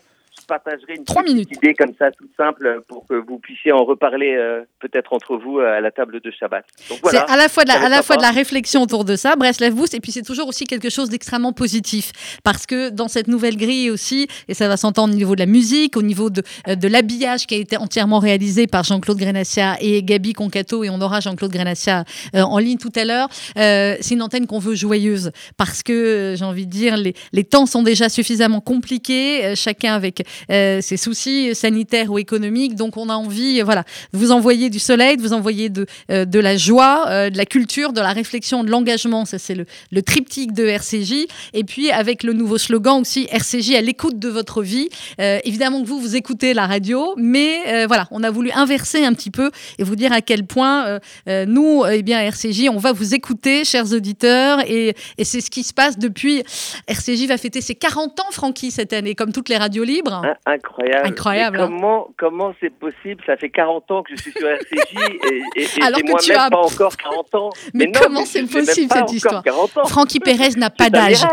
[0.52, 1.50] partagerai une Trois minutes.
[1.56, 5.60] idée comme ça, toute simple, pour que vous puissiez en reparler euh, peut-être entre vous
[5.60, 6.66] euh, à la table de Shabbat.
[7.06, 9.38] c'est à la fois de la, à la fois de la réflexion autour de ça,
[9.38, 12.12] Breslev vous et puis c'est toujours aussi quelque chose d'extrêmement positif,
[12.44, 15.46] parce que dans cette nouvelle grille aussi, et ça va s'entendre au niveau de la
[15.46, 19.78] musique, au niveau de, euh, de l'habillage qui a été entièrement réalisé par Jean-Claude Grenassia
[19.80, 23.30] et Gabi Concato, et on aura Jean-Claude Grenassia en ligne tout à l'heure.
[23.56, 27.66] c'est une antenne qu'on veut joyeuse, parce que j'ai envie de dire, les, les temps
[27.66, 32.76] sont déjà suffisamment compliqués, chacun avec ces soucis sanitaires ou économiques.
[32.76, 36.26] Donc on a envie, voilà, de vous envoyer du soleil, de vous envoyer de, euh,
[36.26, 39.26] de la joie, euh, de la culture, de la réflexion, de l'engagement.
[39.26, 41.28] Ça c'est le, le, triptyque de RCJ.
[41.54, 44.90] Et puis avec le nouveau slogan aussi, RCJ à l'écoute de votre vie.
[45.20, 49.32] évidemment que vous, vous écoutez la radio, mais voilà, on a voulu inverser un petit
[49.32, 53.64] peu et vous dire à quel point nous, eh bien, RCJ, on va vous écouter,
[53.64, 56.44] chers auditeurs, et, et c'est ce qui se passe depuis.
[56.88, 60.21] RCJ va fêter ses 40 ans, Francky, cette année, comme toutes les radios libres.
[60.46, 61.08] Incroyable.
[61.08, 61.60] Incroyable.
[61.60, 61.68] Hein.
[61.68, 63.22] comment comment c'est possible?
[63.26, 64.96] Ça fait 40 ans que je suis sur RCJ
[65.32, 67.50] et, et, et moi-même pas encore 40 ans.
[67.74, 69.44] Mais, comment c'est possible cette histoire?
[69.88, 71.26] Francky Pérez n'a pas d'âge.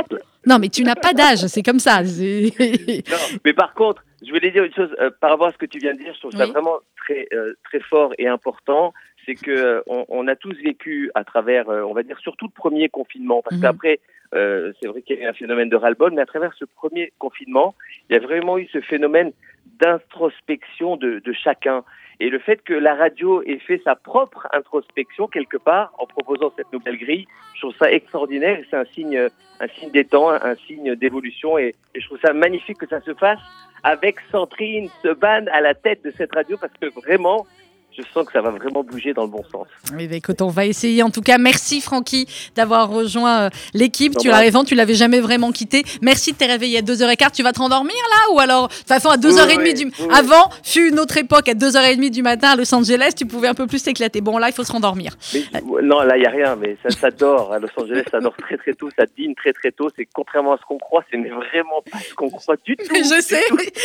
[0.46, 2.01] Non, mais tu n'as pas d'âge, c'est comme ça.
[3.44, 5.79] mais par contre, je voulais dire une chose euh, par rapport à ce que tu
[5.79, 6.14] viens de dire.
[6.14, 8.94] Je trouve ça vraiment très euh, très fort et important.
[9.27, 12.53] C'est que euh, on, on, a tous vécu à travers, on va dire surtout le
[12.53, 13.62] premier confinement, parce mhm.
[13.62, 14.01] qu'après
[14.35, 17.12] euh, c'est vrai qu'il y a un phénomène de ras-le-bol, mais à travers ce premier
[17.19, 17.75] confinement,
[18.09, 19.33] il y a vraiment eu ce phénomène
[19.81, 21.85] d'introspection de, de, chacun.
[22.21, 26.53] Et le fait que la radio ait fait sa propre introspection quelque part en proposant
[26.57, 28.61] cette nouvelle grille, je trouve ça extraordinaire.
[28.69, 29.29] C'est un signe,
[29.61, 33.01] un signe des temps, un signe d'évolution, et, et, je trouve ça magnifique que ça
[33.01, 33.41] se fasse
[33.85, 37.47] avec Sandrine Seban à la tête de cette radio, parce que vraiment,
[37.99, 39.67] je sens que ça va vraiment bouger dans le bon sens.
[39.97, 41.03] Oui, bah, écoute, on va essayer.
[41.03, 44.17] En tout cas, merci Francky d'avoir rejoint euh, l'équipe.
[44.19, 45.85] Tu l'avais tu l'avais jamais vraiment quitté.
[46.03, 47.33] Merci de t'être réveillé à 2h15.
[47.33, 50.89] Tu vas te rendormir là Ou alors, de toute façon, à 2h30 du Avant, fut
[50.89, 53.83] une autre époque, à 2h30 du matin à Los Angeles, tu pouvais un peu plus
[53.83, 54.21] t'éclater.
[54.21, 55.13] Bon, là, il faut se rendormir.
[55.83, 57.53] non, là, il n'y a rien, mais ça, ça, dort.
[57.53, 59.89] À Los Angeles, ça dort très très tôt, ça dîne très très tôt.
[59.97, 62.85] C'est contrairement à ce qu'on croit, c'est vraiment pas ce qu'on croit du tout.
[62.95, 63.43] Je sais,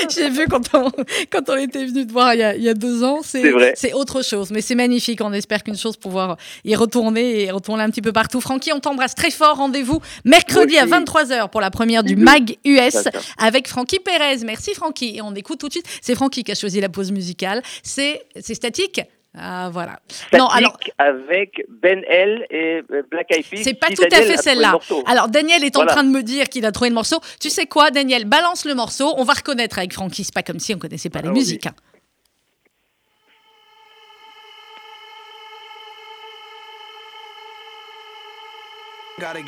[0.10, 0.92] j'ai vu quand on,
[1.30, 3.20] quand on était venu te voir il y a, il y a deux ans.
[3.22, 4.52] C'est vrai autre chose.
[4.52, 5.22] Mais c'est magnifique.
[5.22, 8.42] On espère qu'une chose pouvoir y retourner et retourner un petit peu partout.
[8.42, 9.58] Francky, on t'embrasse très fort.
[9.58, 14.44] Rendez-vous mercredi à 23h pour la première du MAG US avec Francky Pérez.
[14.46, 15.18] Merci Francky.
[15.18, 15.88] Et on écoute tout de suite.
[16.02, 17.62] C'est Francky qui a choisi la pause musicale.
[17.82, 19.02] C'est statique.
[19.36, 20.00] Ah voilà.
[20.08, 23.64] Statique non, alors avec Ben L et euh, Black Eyed Peas.
[23.64, 24.78] C'est pas tout à fait celle-là.
[25.08, 27.20] Alors Daniel est en train de me dire qu'il a trouvé le morceau.
[27.40, 29.14] Tu sais quoi, Daniel, balance le morceau.
[29.18, 30.24] On va reconnaître avec Francky.
[30.24, 31.66] C'est pas comme si on connaissait pas les ah musiques.
[31.66, 31.74] Hein.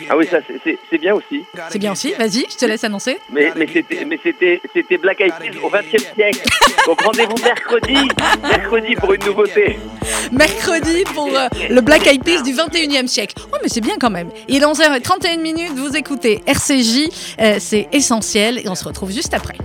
[0.09, 0.37] Ah oui, ça
[0.89, 1.43] c'est bien aussi.
[1.69, 3.19] C'est bien aussi, vas-y, je te laisse annoncer.
[3.31, 6.41] Mais, mais c'était Black Eyed Peas au XXe siècle.
[6.85, 8.07] Donc rendez-vous mercredi,
[8.41, 9.79] mercredi pour une nouveauté.
[10.31, 13.35] Mercredi pour euh, le Black Eyed Peas du 21e siècle.
[13.51, 14.29] Oh mais c'est bien quand même.
[14.47, 17.09] Il est 11h31 minutes, vous écoutez RCJ,
[17.39, 19.57] euh, c'est essentiel et on se retrouve juste après.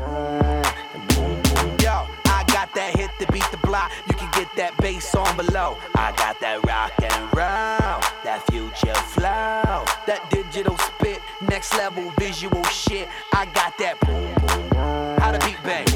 [4.60, 5.76] that bass on below.
[5.94, 7.79] I got that rock and roll,
[11.60, 13.06] next level visual shit.
[13.34, 15.18] I got that boom boom.
[15.20, 15.86] How the beat bang?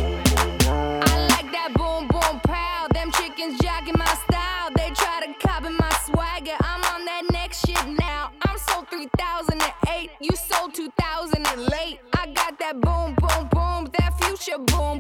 [0.69, 2.87] I like that boom boom pow.
[2.93, 4.69] Them chickens jogging my style.
[4.77, 6.57] They try to copy my swagger.
[6.61, 8.33] I'm on that next shit now.
[8.43, 10.11] I'm sold 3008.
[10.21, 11.99] You sold 2000 and late.
[12.13, 13.91] I got that boom boom boom.
[13.97, 14.99] That future boom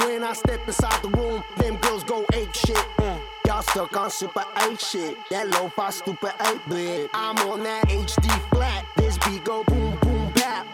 [0.00, 2.76] When, when I step inside the room, them girls go ape shit.
[2.98, 3.20] Mm.
[3.46, 5.16] Y'all stuck on super 8 shit.
[5.30, 7.10] That low fi stupid 8 bit.
[7.12, 8.86] I'm on that HD flat.
[8.96, 10.66] This beat go boom, boom, bap.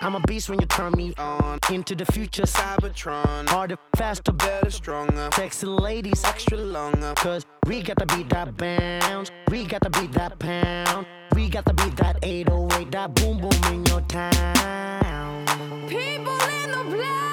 [0.00, 1.58] I'm a beast when you turn me on.
[1.70, 3.48] Into the future, Cybertron.
[3.48, 5.30] Harder, faster, better, stronger.
[5.34, 7.12] Sexy ladies, extra longer.
[7.16, 9.30] Cause we got to beat that bounce.
[9.50, 11.06] We got to beat that pound.
[11.34, 15.88] We got to beat that 808, that boom boom in your town.
[15.88, 17.31] People in the place.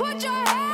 [0.00, 0.69] Put your hands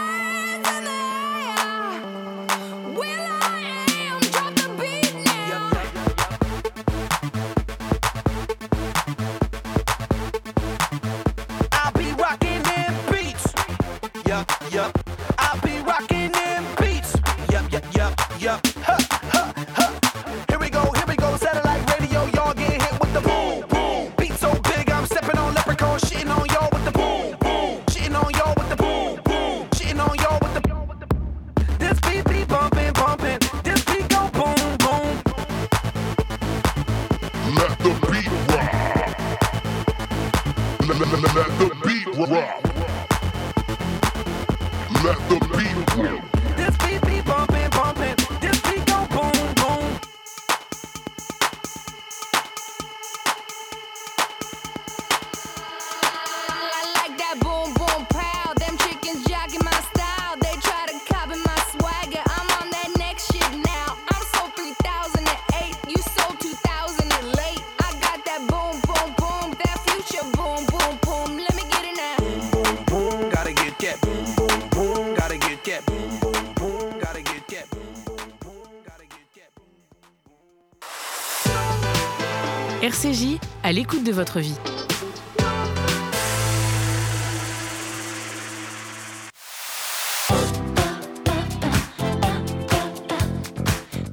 [84.17, 84.55] votre vie.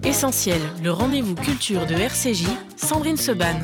[0.03, 3.55] Essentiel, le rendez-vous culture de RCJ, Sandrine Seban.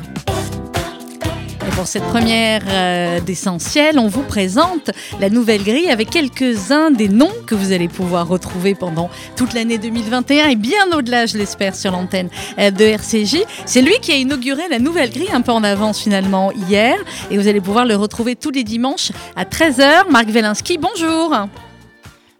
[1.74, 7.32] Pour cette première euh, d'essentiel, on vous présente la nouvelle grille avec quelques-uns des noms
[7.46, 11.92] que vous allez pouvoir retrouver pendant toute l'année 2021 et bien au-delà, je l'espère, sur
[11.92, 12.28] l'antenne
[12.58, 13.44] euh, de RCJ.
[13.66, 16.96] C'est lui qui a inauguré la nouvelle grille un peu en avance finalement hier
[17.30, 20.10] et vous allez pouvoir le retrouver tous les dimanches à 13h.
[20.10, 21.34] Marc Velinski, bonjour.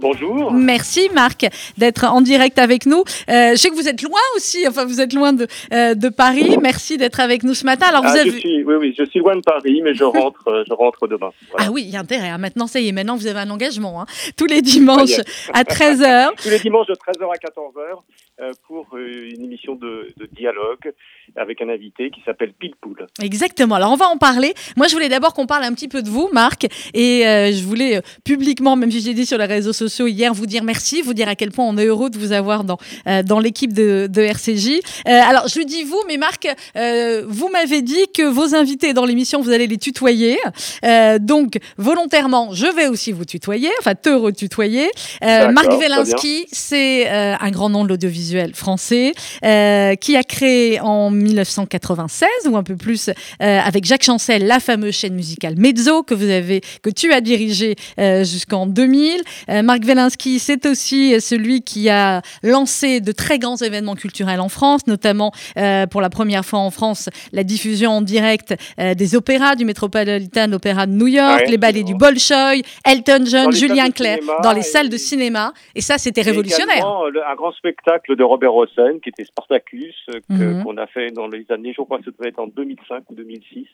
[0.00, 0.52] Bonjour.
[0.52, 3.04] Merci Marc d'être en direct avec nous.
[3.28, 6.08] Euh, je sais que vous êtes loin aussi, enfin vous êtes loin de, euh, de
[6.08, 6.56] Paris.
[6.62, 7.86] Merci d'être avec nous ce matin.
[7.88, 8.30] Alors vous Ah, avez...
[8.30, 11.06] je suis, oui, oui, je suis loin de Paris, mais je rentre, euh, je rentre
[11.06, 11.30] demain.
[11.50, 11.66] Voilà.
[11.68, 12.28] Ah oui, il y a intérêt.
[12.30, 12.38] hein.
[12.38, 14.00] Maintenant, ça y est, maintenant vous avez un engagement.
[14.02, 14.06] hein.
[14.36, 15.20] Tous les dimanches
[15.52, 16.30] à 13h.
[16.42, 17.98] Tous les dimanches de 13h à 14h
[18.40, 20.92] euh, pour une émission de, de dialogue
[21.36, 23.06] avec un invité qui s'appelle Pilpoul.
[23.22, 23.76] Exactement.
[23.76, 24.54] Alors on va en parler.
[24.76, 26.66] Moi, je voulais d'abord qu'on parle un petit peu de vous, Marc.
[26.94, 30.32] Et euh, je voulais euh, publiquement, même si j'ai dit sur les réseaux sociaux hier,
[30.32, 32.78] vous dire merci, vous dire à quel point on est heureux de vous avoir dans,
[33.06, 34.80] euh, dans l'équipe de, de RCJ.
[35.04, 36.48] Alors, je dis vous, mais Marc,
[37.26, 40.38] vous m'avez dit que vos invités dans l'émission, vous allez les tutoyer.
[41.20, 44.90] Donc, volontairement, je vais aussi vous tutoyer, enfin te retutoyer.
[45.22, 49.12] Marc très Velinski, c'est un grand nom de l'audiovisuel français
[49.42, 53.12] qui a créé en 1996 ou un peu plus euh,
[53.60, 57.76] avec Jacques Chancel la fameuse chaîne musicale Mezzo que vous avez que tu as dirigée
[57.98, 59.20] euh, jusqu'en 2000.
[59.48, 64.48] Euh, Marc Velinski, c'est aussi celui qui a lancé de très grands événements culturels en
[64.48, 65.32] France, notamment
[65.90, 70.86] pour la première fois en France la diffusion en direct des opéras du Metropolitan Opera
[70.86, 71.94] de New York, Ouais, les ballets du.
[71.94, 72.54] Bolshoi,
[72.86, 75.52] Elton John, Julien Clerc, dans les salles de cinéma.
[75.74, 76.84] Et ça, c'était révolutionnaire.
[77.12, 79.94] le- un grand spectacle de Robert Hossein qui était Spartacus,
[80.28, 80.62] Mhm.
[80.64, 83.14] qu'on a fait dans les années, je crois que ça devait être en 2005 ou
[83.14, 83.66] 2006,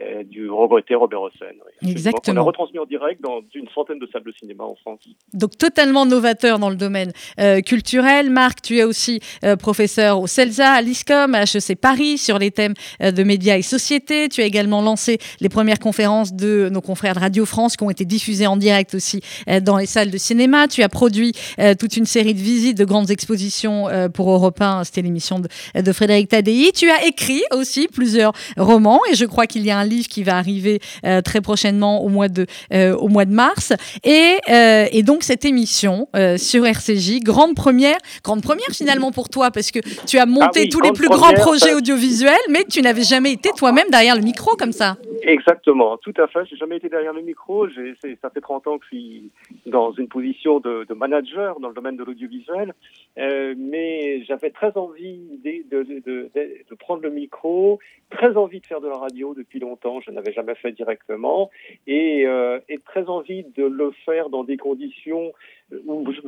[0.00, 1.52] euh, du regretté Robert Hossein.
[1.82, 1.90] oui.
[1.90, 2.40] Exactement.
[2.40, 5.00] On a retransmis en direct dans une centaine de salles de cinéma en France.
[5.34, 8.30] Donc totalement novateur dans le domaine euh, culturel.
[8.30, 12.50] Marc, tu es aussi euh, professeur au CELSA, à l'ISCOM, à HEC Paris, sur les
[12.50, 14.28] thèmes euh, de médias et société.
[14.28, 17.90] Tu as également lancé les premières conférences de nos confrères de Radio France qui ont
[17.90, 19.20] été diffusées en direct aussi
[19.62, 20.68] dans les salles de cinéma.
[20.68, 21.32] Tu as produit
[21.78, 24.84] toute une série de visites, de grandes expositions pour Europe 1.
[24.84, 25.48] C'était l'émission de,
[25.80, 26.71] de Frédéric Tadei.
[26.72, 30.22] Tu as écrit aussi plusieurs romans et je crois qu'il y a un livre qui
[30.22, 33.72] va arriver euh, très prochainement au mois de, euh, au mois de mars.
[34.04, 39.50] Et, euh, et donc cette émission sur RCJ, grande première, grande première finalement pour toi
[39.50, 42.82] parce que tu as monté Ah oui, tous les plus grands projets audiovisuels, mais tu
[42.82, 44.96] n'avais jamais été toi-même derrière le micro comme ça.
[45.22, 46.40] Exactement, tout à fait.
[46.50, 47.68] J'ai jamais été derrière le micro.
[47.68, 49.30] Ça fait 30 ans que je suis
[49.66, 52.74] dans une position de, de manager dans le domaine de l'audiovisuel.
[53.16, 56.30] Mais j'avais très envie de, de, de,
[56.70, 57.78] de- prendre le micro,
[58.10, 60.00] très envie de faire de la radio depuis longtemps.
[60.00, 61.50] Je n'avais jamais fait directement
[61.86, 65.32] et, euh, très envie de le faire dans des conditions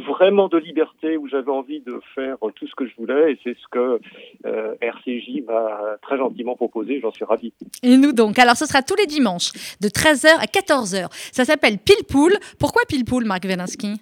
[0.08, 3.32] vraiment de liberté, où j'avais envie de faire tout ce que je voulais.
[3.32, 4.00] Et c'est ce que
[4.46, 7.00] euh, RCJ m'a très gentiment proposé.
[7.00, 7.52] J'en suis ravi.
[7.82, 8.38] Et nous donc.
[8.38, 11.08] Alors ce sera tous les dimanches de 13h à 14h.
[11.32, 12.34] Ça s'appelle Pile Poule.
[12.58, 14.00] Pourquoi Pile Poule, Marc Velinsky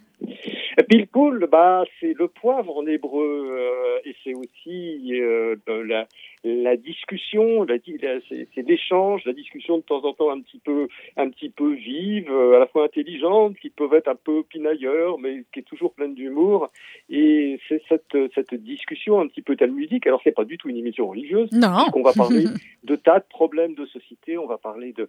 [0.88, 6.06] Pile poule, bah, c'est le poivre en hébreu euh, et c'est aussi euh, la,
[6.44, 10.88] la discussion, la, la- c'est l'échange, la discussion de temps en temps un petit peu,
[11.16, 15.18] un petit peu vive, euh, à la fois intelligente, qui peuvent être un peu pinailleurs,
[15.18, 16.68] mais qui est toujours pleine d'humour.
[17.10, 20.06] Et c'est cette, cette discussion un petit peu talmudique.
[20.06, 21.68] Alors c'est pas du tout une émission religieuse, Non.
[21.82, 22.44] puisqu'on va parler
[22.84, 24.38] de tas de problèmes de société.
[24.38, 25.08] On va parler de,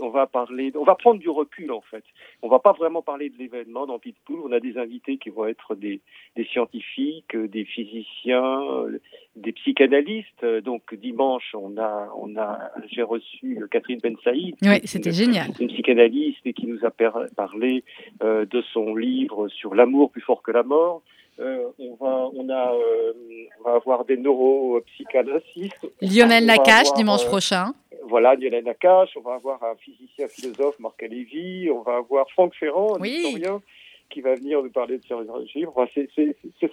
[0.00, 2.04] on va parler, on va prendre du recul en fait.
[2.42, 4.40] On va pas vraiment parler de l'événement dans Pitbull.
[4.44, 6.00] On a des invités qui vont être des,
[6.36, 8.98] des scientifiques, euh, des physiciens, euh,
[9.36, 10.42] des psychanalystes.
[10.42, 14.56] Euh, Donc dimanche, on a, on a, j'ai reçu Catherine Ben Saïd.
[14.62, 15.50] Oui, c'était génial.
[15.58, 17.84] Une psychanalyste et qui nous a parlé
[18.22, 21.02] euh, de son livre sur l'amour plus fort que la mort.
[21.40, 23.12] Euh, on va, on a, euh,
[23.60, 25.90] on va avoir des neuropsychanalystes.
[26.02, 27.72] Lionel On va Nakache avoir, dimanche euh, prochain.
[28.04, 32.54] voilà, Lionel Nakache, on va avoir un physicien philosophe, Marc Lévy, on va avoir Franck
[32.54, 33.22] Ferrand, un Oui.
[33.24, 33.62] historien,
[34.10, 35.64] qui va venir nous parler de sérologie.
[35.66, 36.10] Enfin, c'est,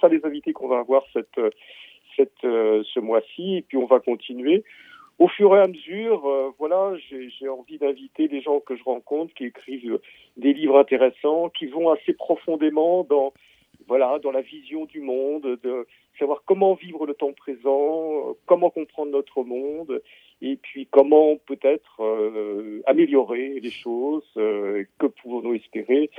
[0.02, 1.40] ça les invités qu'on va avoir cette,
[2.16, 4.64] cette, ce mois-ci, et puis on va continuer.
[5.20, 9.34] Au fur et à mesure, euh, voilà, j'ai, envie d'inviter les gens que je rencontre
[9.34, 10.00] qui écrivent
[10.38, 13.34] des livres intéressants, qui vont assez profondément dans,
[13.88, 15.88] voilà, dans la vision du monde, de
[16.20, 20.02] savoir comment vivre le temps présent, euh, comment comprendre notre monde,
[20.42, 26.10] et puis comment peut-être euh, améliorer les choses, euh, que pouvons-nous espérer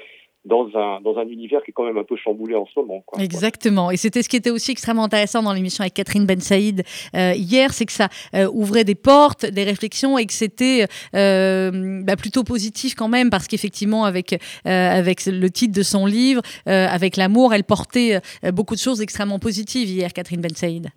[0.44, 3.02] dans un, dans un univers qui est quand même un peu chamboulé en ce moment.
[3.04, 3.22] Quoi.
[3.22, 3.90] Exactement.
[3.90, 7.32] Et c'était ce qui était aussi extrêmement intéressant dans l'émission avec Catherine Ben Saïd euh,
[7.34, 12.16] hier, c'est que ça euh, ouvrait des portes, des réflexions et que c'était euh, bah,
[12.16, 17.54] plutôt positif quand même parce qu'effectivement avec avec le titre de son livre, avec l'amour,
[17.54, 18.20] elle portait
[18.52, 20.88] beaucoup de choses extrêmement positives hier, Catherine Ben Saïd.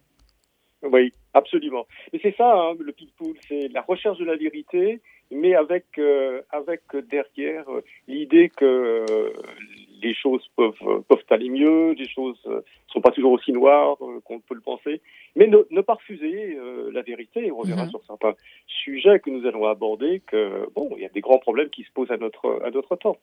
[0.84, 1.86] Oui, absolument.
[2.14, 6.42] Et c'est ça, hein, le pitbull, c'est la recherche de la vérité, mais avec euh,
[6.52, 9.30] avec derrière euh, l'idée que euh,
[10.04, 13.98] les choses peuvent euh, peuvent aller mieux, les choses euh, sont pas toujours aussi noires
[14.26, 15.02] qu'on peut le penser,
[15.36, 17.52] mais ne, ne pas refuser euh, la vérité.
[17.52, 17.92] On verra Mhm.
[17.92, 18.36] sur certains
[18.68, 21.92] sujets que nous allons aborder que bon, il y a des grands problèmes qui se
[21.92, 23.18] posent à notre à notre temps.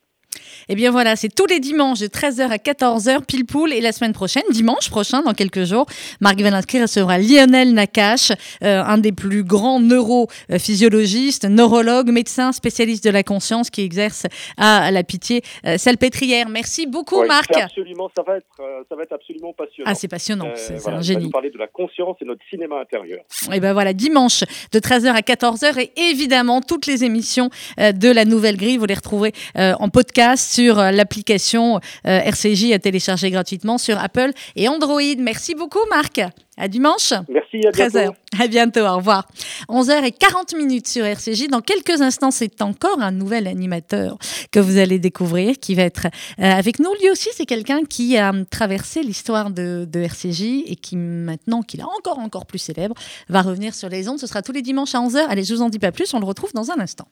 [0.69, 3.73] Eh bien voilà, c'est tous les dimanches de 13h à 14h, pile poule.
[3.73, 5.87] Et la semaine prochaine, dimanche prochain, dans quelques jours,
[6.21, 8.33] Marc Velinsky recevra Lionel Nakache,
[8.63, 14.91] euh, un des plus grands neurophysiologistes, neurologue, médecin, spécialiste de la conscience qui exerce à
[14.91, 16.49] la pitié euh, salpêtrière.
[16.49, 17.55] Merci beaucoup, Ouais, Marc.
[17.57, 19.91] absolument, ça va être euh, ça va être absolument passionnant.
[19.91, 21.25] Ah, c'est passionnant, Euh, c'est voilà, un va génie.
[21.25, 23.21] nous parler de la conscience et notre cinéma intérieur.
[23.53, 28.25] Et ben voilà, dimanche de 13h à 14h et évidemment toutes les émissions de la
[28.25, 33.79] Nouvelle Grille, vous les retrouverez en podcast sur euh, l'application euh, RCJ à télécharger gratuitement
[33.79, 35.01] sur Apple et Android.
[35.19, 36.21] Merci beaucoup Marc.
[36.61, 37.13] À dimanche.
[37.29, 37.99] Merci, à bientôt.
[37.99, 38.11] 13h.
[38.41, 39.29] À bientôt, au revoir.
[39.69, 41.47] 11h40 minutes sur RCJ.
[41.47, 44.19] Dans quelques instants, c'est encore un nouvel animateur
[44.51, 46.91] que vous allez découvrir qui va être euh, avec nous.
[47.01, 51.63] Lui aussi, c'est quelqu'un qui a hum, traversé l'histoire de, de RCJ et qui, maintenant
[51.63, 52.97] qu'il est encore, encore plus célèbre,
[53.29, 54.19] va revenir sur les ondes.
[54.19, 55.27] Ce sera tous les dimanches à 11h.
[55.29, 56.13] Allez, je vous en dis pas plus.
[56.13, 57.07] On le retrouve dans un instant.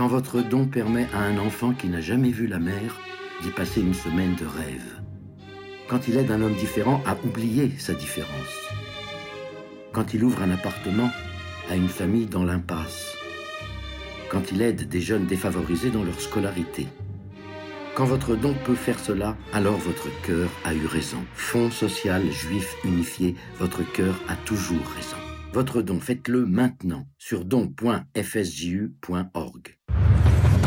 [0.00, 2.98] Quand votre don permet à un enfant qui n'a jamais vu la mer
[3.42, 5.02] d'y passer une semaine de rêve.
[5.90, 8.70] Quand il aide un homme différent à oublier sa différence.
[9.92, 11.10] Quand il ouvre un appartement
[11.68, 13.14] à une famille dans l'impasse.
[14.30, 16.86] Quand il aide des jeunes défavorisés dans leur scolarité.
[17.94, 21.22] Quand votre don peut faire cela, alors votre cœur a eu raison.
[21.34, 25.18] Fonds social juif unifié, votre cœur a toujours raison.
[25.52, 29.79] Votre don, faites-le maintenant sur don.fsju.org.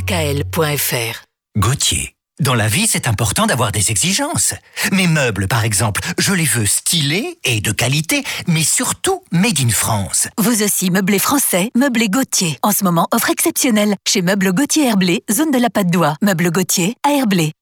[0.00, 1.24] kkl.fr.
[1.58, 2.14] Gauthier.
[2.38, 4.54] Dans la vie, c'est important d'avoir des exigences.
[4.92, 9.68] Mes meubles, par exemple, je les veux stylés et de qualité, mais surtout made in
[9.68, 10.28] France.
[10.38, 12.58] Vous aussi, meublé français, meublé Gauthier.
[12.62, 16.16] En ce moment, offre exceptionnelle chez Meubles Gauthier Herblé, zone de la patte d'oie.
[16.22, 17.52] Meubles Gauthier à Herblé.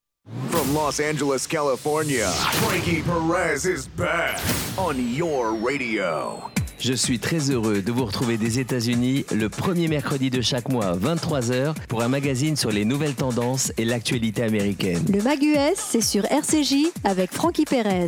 [0.51, 4.39] From Los Angeles, California, Frankie Perez is back
[4.77, 6.49] on your radio.
[6.79, 10.95] Je suis très heureux de vous retrouver des États-Unis le premier mercredi de chaque mois,
[10.95, 15.03] 23h, pour un magazine sur les nouvelles tendances et l'actualité américaine.
[15.11, 18.07] Le Mag US, c'est sur RCJ avec Frankie Perez.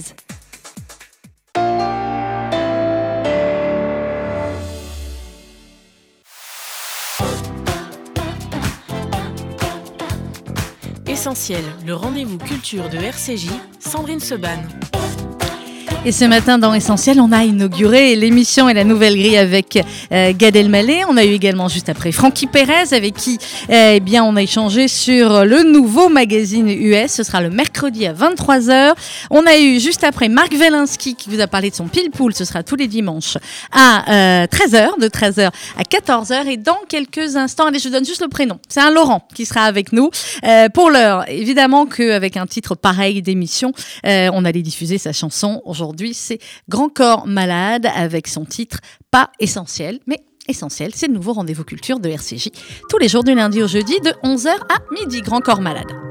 [11.07, 13.49] Essentiel, le rendez-vous culture de RCJ,
[13.79, 14.59] Sandrine Seban.
[16.03, 19.77] Et ce matin dans Essentiel, on a inauguré l'émission et la nouvelle grille avec
[20.11, 21.03] euh, Gad Elmaleh.
[21.07, 23.37] On a eu également juste après Francky Perez avec qui
[23.69, 27.11] euh, eh bien, on a échangé sur le nouveau magazine US.
[27.11, 28.93] Ce sera le mercredi à 23h.
[29.29, 32.33] On a eu juste après Marc Velinsky qui vous a parlé de son pile pool.
[32.33, 33.37] Ce sera tous les dimanches
[33.71, 36.47] à euh, 13h, de 13h à 14h.
[36.47, 38.57] Et dans quelques instants, allez, je vous donne juste le prénom.
[38.69, 40.09] C'est un Laurent qui sera avec nous.
[40.45, 43.71] Euh, pour l'heure, évidemment qu'avec un titre pareil d'émission,
[44.07, 46.39] euh, on allait diffuser sa chanson aujourd'hui aujourd'hui, c'est
[46.69, 48.79] Grand Corps Malade avec son titre
[49.11, 50.91] Pas essentiel, mais essentiel.
[50.95, 52.49] C'est le nouveau rendez-vous culture de RCJ.
[52.89, 55.21] Tous les jours du lundi au jeudi de 11h à midi.
[55.21, 56.10] Grand Corps Malade.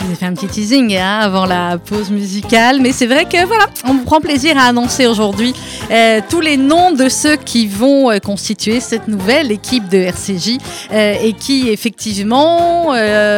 [0.00, 3.26] Je vous ai fait un petit teasing hein, avant la pause musicale, mais c'est vrai
[3.26, 5.54] que voilà, on prend plaisir à annoncer aujourd'hui
[5.90, 10.56] euh, tous les noms de ceux qui vont euh, constituer cette nouvelle équipe de RCJ
[10.90, 12.94] euh, et qui effectivement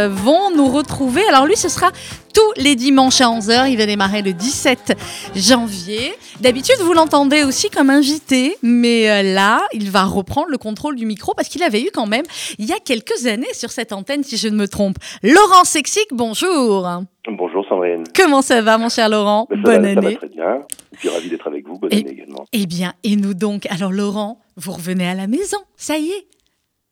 [0.08, 1.22] vont nous retrouver.
[1.28, 1.90] Alors lui, ce sera
[2.32, 3.70] tous les dimanches à 11h.
[3.70, 4.96] Il va démarrer le 17
[5.36, 6.12] janvier.
[6.40, 11.06] D'habitude, vous l'entendez aussi comme invité, mais euh, là, il va reprendre le contrôle du
[11.06, 12.24] micro parce qu'il avait eu quand même,
[12.58, 14.96] il y a quelques années sur cette antenne, si je ne me trompe.
[15.22, 16.88] Laurent Sexic, bonjour.
[17.28, 18.04] Bonjour Sandrine.
[18.16, 19.46] Comment ça va, mon cher Laurent?
[19.50, 20.16] Ben, Bonne va, ça va année.
[20.16, 20.58] très bien.
[20.94, 21.78] Je suis ravi d'être avec vous.
[21.78, 22.44] Bonne Et- année également.
[22.52, 23.66] Eh bien, et nous donc?
[23.70, 25.58] Alors, Laurent, vous revenez à la maison.
[25.76, 26.26] Ça y est.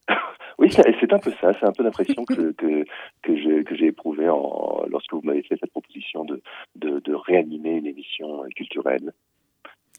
[0.61, 1.55] Oui, c'est un peu ça.
[1.59, 2.85] C'est un peu l'impression que, que,
[3.23, 6.43] que j'ai que j'ai éprouvé en, lorsque vous m'avez fait cette proposition de,
[6.77, 9.13] de, de réanimer une émission culturelle.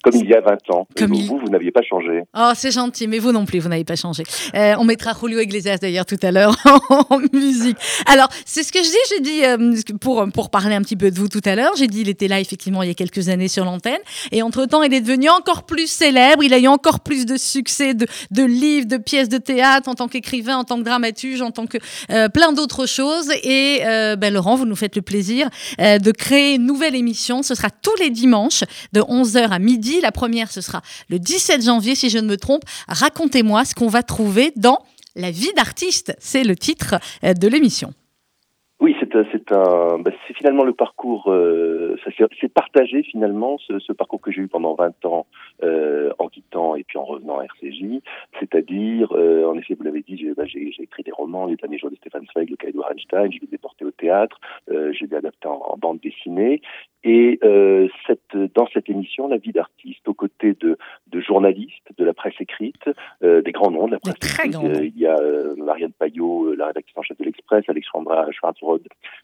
[0.04, 0.88] Comme il y a 20 ans.
[0.97, 2.24] Comme vous, il- vous, vous n'aviez pas changé.
[2.38, 4.24] Oh, c'est gentil, mais vous non plus, vous n'avez pas changé.
[4.56, 6.56] Euh, on mettra Julio Iglesias d'ailleurs tout à l'heure
[7.10, 7.78] en musique.
[8.06, 11.12] Alors, c'est ce que je dis, j'ai dit, euh, pour, pour parler un petit peu
[11.12, 13.30] de vous tout à l'heure, j'ai dit, il était là effectivement il y a quelques
[13.30, 13.99] années sur l'antenne,
[14.32, 17.93] et entre-temps, il est devenu encore plus célèbre, il a eu encore plus de succès,
[17.93, 21.52] de, de livres, de pièces de théâtre, en tant qu'écrivain, en tant que dramaturge, en
[21.52, 21.78] tant que
[22.10, 23.30] euh, plein d'autres choses.
[23.43, 25.49] Et euh, ben, Laurent, vous nous faites le plaisir
[25.80, 27.43] euh, de créer une nouvelle émission.
[27.43, 29.91] Ce sera tous les dimanches de 11h à midi.
[30.00, 32.62] La première, ce sera le 17 janvier, si je ne me trompe.
[32.88, 34.78] Racontez-moi ce qu'on va trouver dans
[35.16, 36.16] La vie d'artiste.
[36.20, 37.94] C'est le titre euh, de l'émission.
[38.80, 43.58] Oui, c'est un- c'est un, bah, c'est finalement le parcours, euh, ça c'est partagé finalement
[43.58, 45.26] ce, ce parcours que j'ai eu pendant 20 ans
[45.64, 47.99] euh, en quittant et puis en revenant à RCJ,
[48.39, 51.56] c'est-à-dire, euh, en effet, vous l'avez dit, j'ai bah, j'ai- j'ai écrit des romans, Les
[51.56, 54.39] derniers jours de Stéphane Zweig, Le cas Edouard Einstein, je les ai portés au théâtre,
[54.70, 56.62] euh, je les ai adaptés en, en bande dessinée,
[57.04, 60.78] et euh, cette, dans cette émission, la vie d'artiste, aux côtés de,
[61.08, 62.89] de journalistes, de la presse écrite,
[63.24, 66.45] euh, des grands noms de la presse écrite, euh, il y a euh, Marianne Payot,
[66.49, 68.84] euh, la rédactrice en chef de l'Express, Alexandra Schwarzrod,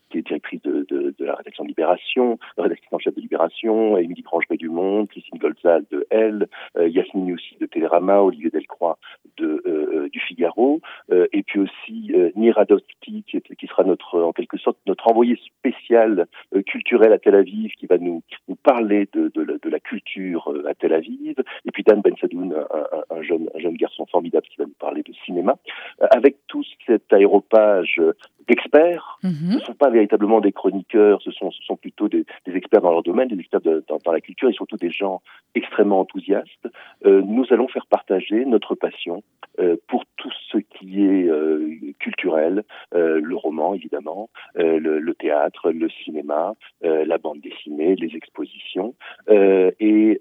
[0.09, 3.97] qui est directrice de, de, de la rédaction de Libération, rédactrice en chef de Libération,
[3.97, 6.47] Émilie Grangeray du Monde, Christine Golzal de Elle,
[6.77, 8.97] euh, Yasmine Youssi de Télérama, Olivier Delcroix
[9.37, 13.83] de, euh, du Figaro, euh, et puis aussi euh, Nir Adowski, qui, est- qui sera
[13.83, 18.23] notre, en quelque sorte, notre envoyé spécial euh, culturel à Tel Aviv, qui va nous,
[18.47, 22.01] nous parler de, de, la- de la culture euh, à Tel Aviv, et puis Dan
[22.01, 25.13] Ben Sadoun, un, un- un jeune, un jeune garçon formidable qui va nous parler de
[25.25, 25.55] cinéma,
[26.01, 28.13] Euh, avec tout cet aéropage euh,
[28.47, 29.19] d'experts.
[29.51, 33.27] Ce ne sont pas véritablement des chroniqueurs, ce sont, plutôt des, experts dans leur domaine,
[33.27, 35.21] des experts dans, la culture et surtout des gens
[35.55, 36.67] extrêmement enthousiastes.
[37.05, 39.23] Euh, nous allons faire partager notre passion
[39.59, 41.67] euh, pour tout ce qui est euh,
[41.99, 48.93] culturel, le roman évidemment, le, théâtre, le cinéma, la bande dessinée, les expositions.
[49.29, 50.19] Et,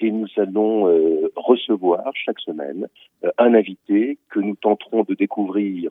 [0.00, 0.84] et nous allons
[1.36, 2.88] recevoir chaque semaine
[3.38, 5.90] un invité que nous tenterons de découvrir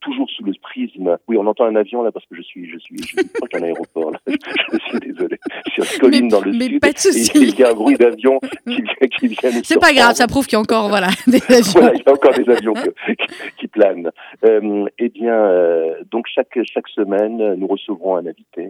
[0.00, 1.18] toujours sous le prisme.
[1.28, 3.50] Oui, on entend un avion là parce que je suis, je suis, je suis proche
[3.50, 4.10] d'un aéroport.
[4.12, 4.18] Là.
[4.72, 5.36] Je suis désolé.
[5.66, 6.80] Je suis sur une colline dans le mais sud.
[6.80, 7.30] pas de souci.
[7.36, 10.26] et Il y a un bruit d'avion qui vient, qui vient C'est pas grave, ça
[10.26, 11.72] prouve qu'il y a encore voilà, des avions.
[11.80, 13.26] Voilà, il y a encore des avions que- qui,
[13.58, 14.10] qui planent.
[14.44, 18.68] Euh, eh bien, euh, donc chaque chaque semaine, nous recevrons un invité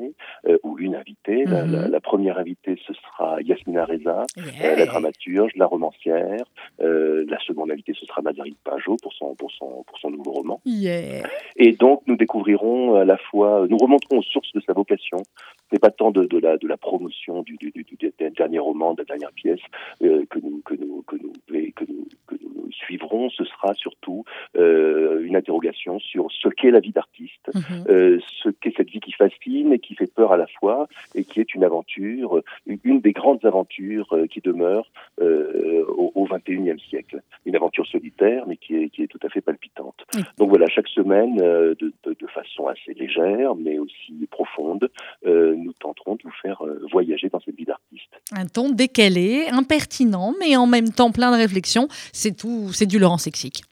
[0.49, 1.45] euh, ou une invitée.
[1.47, 1.73] La, Mhm.
[1.73, 6.45] la- la première invitée, ce sera Yasmina Reza, euh, la dramaturge, la romancière.
[6.79, 10.61] La seconde invitée, ce sera Mazarine Pajot pour son pour son pour son nouveau roman.
[10.65, 11.27] Yeah.
[11.57, 15.19] Et donc, nous découvrirons à la fois, nous remonterons aux sources de sa vocation.
[15.19, 18.31] Ce n'est pas tant de, de la, de la promotion du, du, du, du- du
[18.43, 19.61] dernier roman, de la dernière pièce
[20.03, 21.33] euh, que, nous, que, nous, que, nous,
[21.79, 23.31] que, nous, que nous suivrons.
[23.31, 24.25] Ce sera surtout
[24.57, 27.47] euh, une interrogation sur ce qu'est la vie d'artiste,
[27.89, 31.25] euh, ce qu'est cette vie qui fascine et qui fait peur à la fois, et
[31.25, 32.43] qui est une aventure,
[32.91, 34.87] une des grandes aventures qui demeure
[35.21, 37.23] au, au 21e siècle.
[37.47, 40.01] Une aventure solitaire, mais qui est, qui est tout à fait palpitante.
[40.39, 44.91] Donc voilà, chaque semaine, de, de, de façon assez légère, mais aussi profonde,
[45.27, 48.11] euh, nous tenterons de vous faire euh, voyager dans cette vie d'artiste.
[48.33, 51.89] Un ton décalé, impertinent, mais en même temps plein de réflexion.
[52.13, 53.63] C'est tout, c'est du Laurent Sexic.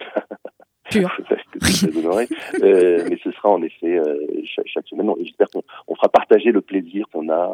[0.90, 1.16] Pur.
[1.60, 2.28] Très honoré.
[2.62, 5.10] Euh, mais ce sera en effet euh, chaque, chaque semaine.
[5.22, 7.52] J'espère qu'on on fera partager le plaisir qu'on a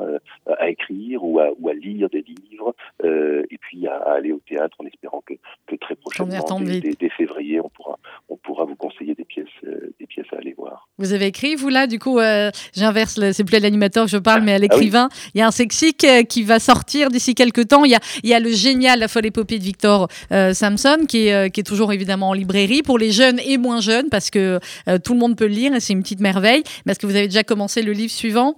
[0.48, 2.74] euh, à écrire ou à, ou à lire des livres,
[3.05, 5.34] euh, et puis à, à aller au théâtre en espérant que,
[5.66, 7.98] que très prochainement, dès, dès- dès février, on pourra,
[8.28, 10.88] on pourra vous conseiller des pièces, euh, des pièces à aller voir.
[10.98, 14.18] Vous avez écrit, vous là, du coup, euh, j'inverse, c'est plus à l'animateur que je
[14.18, 14.62] parle, mais à Ah oui.
[14.70, 15.09] l'écrivain.
[15.34, 17.84] Il y a un sexique qui va sortir d'ici quelques temps.
[17.84, 20.09] Il y a, il y a le génial La folle épopée de Victor
[20.52, 23.93] Samson, qui est, qui est toujours évidemment en librairie pour les jeunes et moins jeunes,
[24.11, 26.62] parce que euh, tout le monde peut le lire et c'est une petite merveille.
[26.84, 28.57] Mais est-ce que vous avez déjà commencé le livre suivant?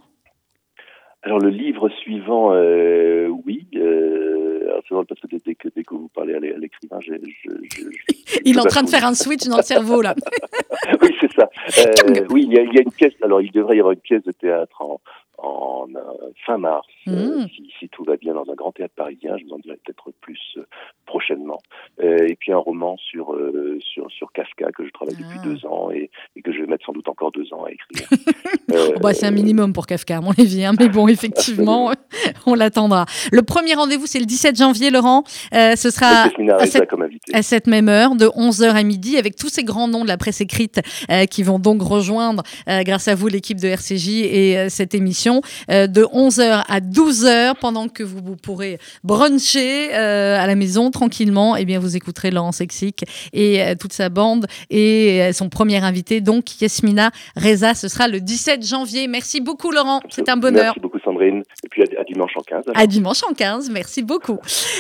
[1.23, 3.67] Alors le livre suivant, euh, oui.
[3.75, 6.59] Euh, alors, c'est drôle parce que dès, que, dès que vous parlez à l'é- à
[6.59, 9.63] l'écrivain, j'ai- je, je, je- Il est en train de faire un switch dans le
[9.63, 10.15] cerveau, là.
[11.03, 11.49] oui, c'est ça.
[11.79, 13.13] Euh, oui, il y, a, il y a une pièce.
[13.23, 15.01] Alors, il devrait y avoir une pièce de théâtre en,
[15.39, 16.01] en euh,
[16.47, 17.49] fin mars, euh, Mm.
[17.49, 19.37] si, si tout va bien, dans un grand théâtre parisien.
[19.37, 20.39] Je vous en dirai peut-être plus
[21.07, 21.59] prochainement.
[22.03, 25.65] Euh, et puis un roman sur euh, sur sur Kafka que je travaille depuis deux
[25.67, 28.09] ans et, et que je vais mettre sans doute encore deux ans à écrire.
[28.73, 30.65] Euh, bah, c'est un minimum pour Kafka, à mon avis.
[30.65, 30.73] hein.
[30.79, 31.93] Mais bon, effectivement,
[32.47, 33.07] on l'attendra.
[33.31, 35.23] Le premier rendez-vous, c'est le 17 janvier, Laurent.
[35.53, 37.33] Ce sera à cette, comme invité.
[37.33, 40.17] à cette même heure, de 11h à midi, avec tous ces grands noms de la
[40.17, 40.81] presse écrite
[41.31, 46.65] qui vont donc rejoindre, grâce à vous, l'équipe de RCJ et cette émission, de 11h
[46.69, 51.57] à 12h, pendant que vous, vous pourrez bruncher à la maison tranquillement.
[51.57, 55.85] Eh bien, vous écouterez Laurent Sexic et euh, toute sa bande et euh, son premier
[55.85, 57.75] invité, donc Yasmina Reza.
[57.75, 59.07] Ce sera le 17 janvier.
[59.07, 60.01] Merci beaucoup, Laurent.
[60.09, 60.75] C'est un bonheur.
[61.17, 61.43] Sandrine.
[61.65, 62.65] Et puis à, à dimanche en 15.
[62.69, 62.81] alors.
[62.81, 64.39] À dimanche en 15, merci beaucoup.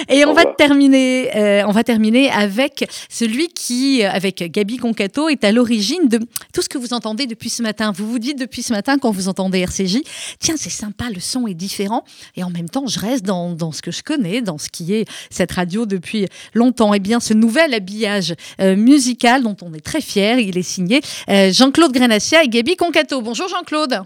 [0.08, 5.28] Et on va terminer, euh, on va terminer avec celui qui, euh, avec Gabi Concato,
[5.28, 6.18] est à l'origine de
[6.52, 7.92] tout ce que vous entendez depuis ce matin.
[7.94, 10.00] Vous vous dites depuis ce matin quand vous entendez RCJ,
[10.38, 12.04] tiens c'est sympa, le son est différent,
[12.36, 14.94] et en même temps je reste dans, dans ce que je connais, dans ce qui
[14.94, 16.94] est cette radio depuis longtemps.
[16.94, 21.00] Et bien ce nouvel habillage euh, musical dont on est très fier, il est signé
[21.28, 23.20] euh, Jean-Claude Grenassia et Gabi Concato.
[23.20, 24.02] Bonjour Jean-Claude.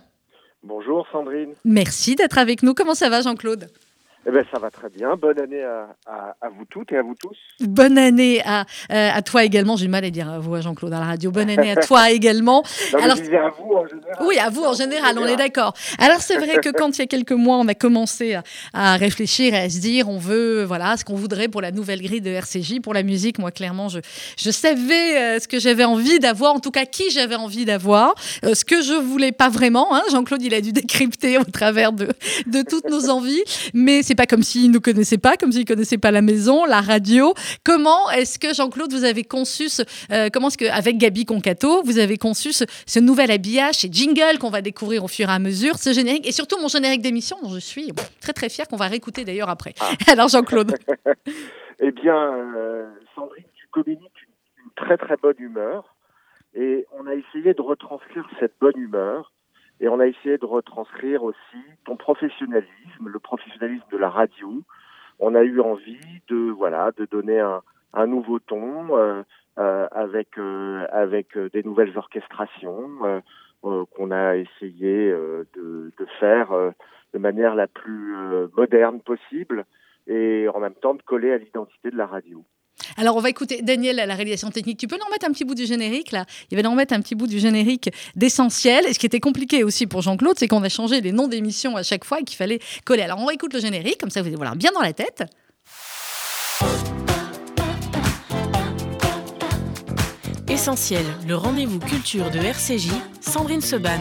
[0.63, 1.55] Bonjour Sandrine.
[1.65, 2.75] Merci d'être avec nous.
[2.75, 3.69] Comment ça va Jean-Claude?
[4.27, 5.17] Eh ben ça va très bien.
[5.17, 7.37] Bonne année à, à- à vous toutes et à vous tous.
[7.61, 9.77] Bonne année à, euh, à toi également.
[9.77, 11.31] J'ai du mal à dire à vous, à Jean-Claude, à la radio.
[11.31, 12.63] Bonne année à toi également.
[12.93, 14.17] Non, Alors, je disais à vous en général.
[14.27, 15.73] oui, à vous en général, on est d'accord.
[15.99, 18.43] Alors c'est vrai que quand il y a quelques mois, on a commencé à,
[18.75, 22.03] à réfléchir et à se dire, on veut, voilà, ce qu'on voudrait pour la nouvelle
[22.03, 23.39] grille de RCJ, pour la musique.
[23.39, 24.01] Moi, clairement, je,
[24.39, 28.15] je savais euh, ce que j'avais envie d'avoir, en tout cas qui j'avais envie d'avoir,
[28.45, 29.95] euh, ce que je voulais pas vraiment.
[29.95, 30.03] hein.
[30.11, 32.09] Jean-Claude, il a dû décrypter au travers de,
[32.47, 33.43] de toutes nos envies,
[33.73, 36.83] mais c'est pas comme s'il nous connaissait pas, comme s'il connaissait pas la maison, la
[36.83, 37.33] radio.
[37.65, 39.81] Comment est-ce que Jean-Claude, vous avez conçu ce,
[40.13, 43.89] euh, comment est-ce que avec Gabi Concato, vous avez conçu ce, ce nouvel habillage, ces
[43.91, 47.01] jingles qu'on va découvrir au fur et à mesure, ce générique et surtout mon générique
[47.01, 49.73] d'émission dont je suis très très fière qu'on va réécouter d'ailleurs après.
[50.07, 50.75] Alors Jean-Claude.
[51.83, 54.27] Eh bien, euh, Sandrine, tu communiques
[54.59, 55.97] une très très bonne humeur
[56.53, 59.33] et on a essayé de retranscrire cette bonne humeur
[59.81, 64.63] et on a essayé de retranscrire aussi ton professionnalisme, le professionnalisme de la radio.
[65.19, 69.23] On a eu envie de voilà de donner un, nouveau ton euh,
[69.59, 73.23] euh, avec euh, avec des nouvelles orchestrations
[73.63, 76.49] qu'on a essayé de, de faire
[77.13, 78.15] de manière la plus
[78.57, 79.67] moderne possible
[80.07, 82.43] et en même temps de coller à l'identité de la radio.
[82.97, 84.79] Alors on va écouter Daniel à la réalisation technique.
[84.79, 86.25] Tu peux nous remettre un petit bout du générique là?
[86.51, 88.87] Il va nous remettre un petit bout du générique d'essentiel.
[88.87, 91.77] Et ce qui était compliqué aussi pour Jean-Claude, c'est qu'on a changé les noms d'émissions
[91.77, 93.03] à chaque fois et qu'il fallait coller.
[93.03, 95.25] Alors on écoute le générique, comme ça vous allez voir bien dans la tête.
[100.49, 102.91] Essentiel, le rendez-vous culture de RCJ,
[103.21, 104.01] Sandrine Seban.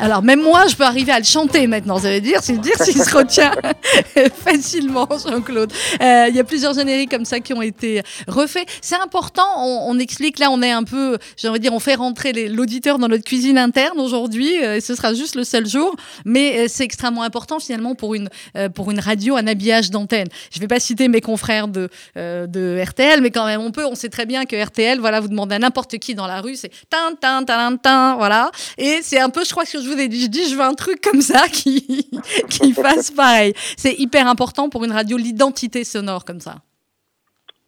[0.00, 1.98] Alors même moi, je peux arriver à le chanter maintenant.
[1.98, 3.52] Ça veut dire, c'est dire s'il se retient
[4.44, 5.72] facilement, Jean-Claude.
[6.00, 8.66] Euh, Il y a plusieurs génériques comme ça qui ont été refaits.
[8.80, 9.46] C'est important.
[9.56, 12.98] On, explique là, on est un peu, j'ai envie de dire, on fait rentrer l'auditeur
[12.98, 14.62] dans notre cuisine interne aujourd'hui.
[14.62, 15.94] euh, et ce sera juste le seul jour,
[16.24, 18.28] mais euh, c'est extrêmement important finalement pour une
[18.74, 20.28] pour une radio, un habillage d'antenne.
[20.52, 23.84] Je vais pas citer mes confrères de de RTL, mais quand même on peut.
[23.84, 26.56] On sait très bien que RTL, voilà, vous demandez à n'importe qui dans la rue,
[26.56, 27.44] c'est tin tin
[27.76, 28.50] tin voilà.
[28.76, 30.54] Et c'est un peu, je crois que que je vous ai dit, je dis, je
[30.56, 32.10] veux un truc comme ça qui
[32.50, 33.52] qui fasse pareil.
[33.76, 36.56] C'est hyper important pour une radio l'identité sonore comme ça.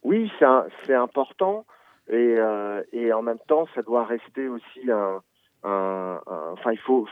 [0.03, 0.31] Oui,
[0.85, 1.65] c'est important
[2.09, 5.21] et, euh, et en même temps, ça doit rester aussi un.
[5.63, 7.07] un- un- enfin, il faut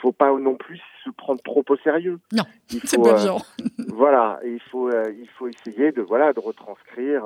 [0.00, 2.18] faut pas non plus se prendre trop au sérieux.
[2.32, 3.44] Non, c'est pas le euh, genre.
[3.88, 7.24] voilà, il faut euh, il faut essayer de voilà de retranscrire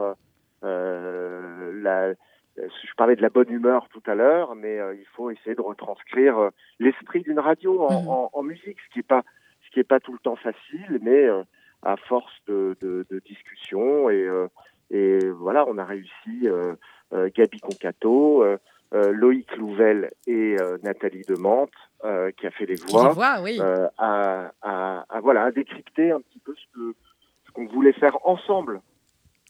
[0.63, 2.15] la.
[2.57, 5.61] Je parlais de la bonne humeur tout à l'heure, mais euh, il faut essayer de
[5.63, 9.23] retranscrire euh, l'esprit d'une radio en, en- en musique, ce qui est pas
[9.65, 11.43] ce qui est pas tout le temps facile, mais euh,
[11.83, 14.49] à force de, de, de discussion et euh,
[14.91, 16.41] et voilà, on a réussi.
[16.45, 16.75] euh,
[17.15, 18.57] euh, Gabi Concato, euh,
[18.95, 21.73] euh, Loïc Louvel et euh, Nathalie Demante,
[22.05, 23.59] euh, qui a fait les voix, oui.
[23.61, 26.95] euh, à, à- à, voilà, à décrypter un petit peu ce que
[27.47, 28.81] ce qu'on voulait faire ensemble.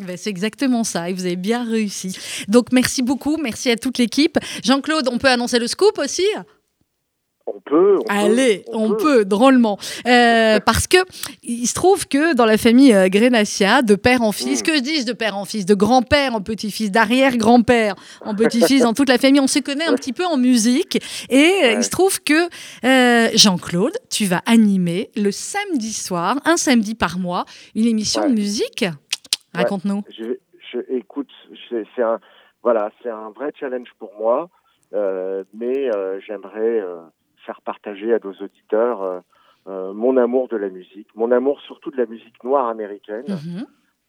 [0.07, 2.16] Ben, c'est exactement ça, et vous avez bien réussi.
[2.48, 4.38] Donc merci beaucoup, merci à toute l'équipe.
[4.64, 6.26] Jean-Claude, on peut annoncer le scoop aussi?
[7.46, 7.98] On peut.
[7.98, 9.24] on Allez, peut, on, peut.
[9.24, 9.78] drôlement.
[10.07, 10.98] Euh, parce que
[11.42, 14.80] il se trouve que dans la famille euh, Grenassia, de père en fils, que je
[14.80, 19.18] dis de père en fils, de grand-père en petit-fils, d'arrière-grand-père en petit-fils, dans toute la
[19.18, 21.03] famille, on se connaît un petit peu en musique.
[21.30, 22.48] Et euh, il se trouve que
[22.84, 27.44] euh, Jean-Claude, tu vas animer le samedi soir, un samedi par mois,
[27.74, 28.84] une émission de musique.
[29.55, 30.03] Raconte-nous.
[30.11, 30.36] Je,
[30.70, 31.30] je, écoute,
[31.70, 32.18] c'est un,
[32.62, 34.48] voilà, c'est un vrai challenge pour moi,
[34.94, 37.00] euh, mais euh, j'aimerais euh,
[37.44, 39.20] faire partager à nos auditeurs euh,
[39.68, 43.26] euh, mon amour de la musique, mon amour surtout de la musique noire américaine,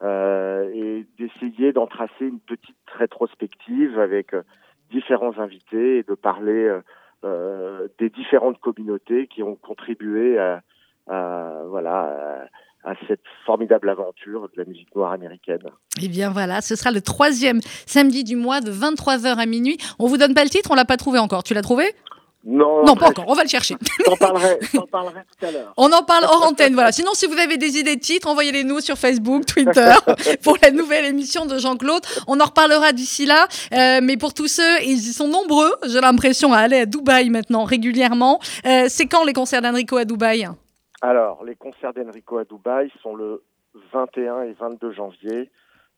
[0.02, 4.34] euh, et d'essayer d'en tracer une petite rétrospective avec
[4.92, 6.82] différents invités et de parler euh,
[7.24, 10.62] euh, des différentes communautés qui ont contribué à,
[11.08, 12.46] à, voilà à,
[12.84, 15.64] à cette formidable aventure de la musique noire américaine.
[16.02, 19.78] Eh bien voilà, ce sera le troisième samedi du mois de 23h à minuit.
[20.00, 21.44] On vous donne pas le titre, on l'a pas trouvé encore.
[21.44, 21.94] Tu l'as trouvé?
[22.46, 23.76] Non, Non, pas encore, on va le chercher.
[24.06, 25.74] J'en parlerai, j'en parlerai tout à l'heure.
[25.78, 26.92] On en parle hors antenne, voilà.
[26.92, 29.94] Sinon, si vous avez des idées de titres, envoyez-les nous sur Facebook, Twitter,
[30.44, 32.04] pour la nouvelle émission de Jean-Claude.
[32.28, 33.48] On en reparlera d'ici là.
[33.74, 37.30] Euh, mais pour tous ceux, ils y sont nombreux, j'ai l'impression, à aller à Dubaï
[37.30, 38.42] maintenant, régulièrement.
[38.66, 40.50] Euh, c'est quand les concerts d'Enrico à Dubaï?
[41.06, 43.44] Alors, les concerts d'Enrico à Dubaï sont le
[43.92, 45.52] 21 et 22 janvier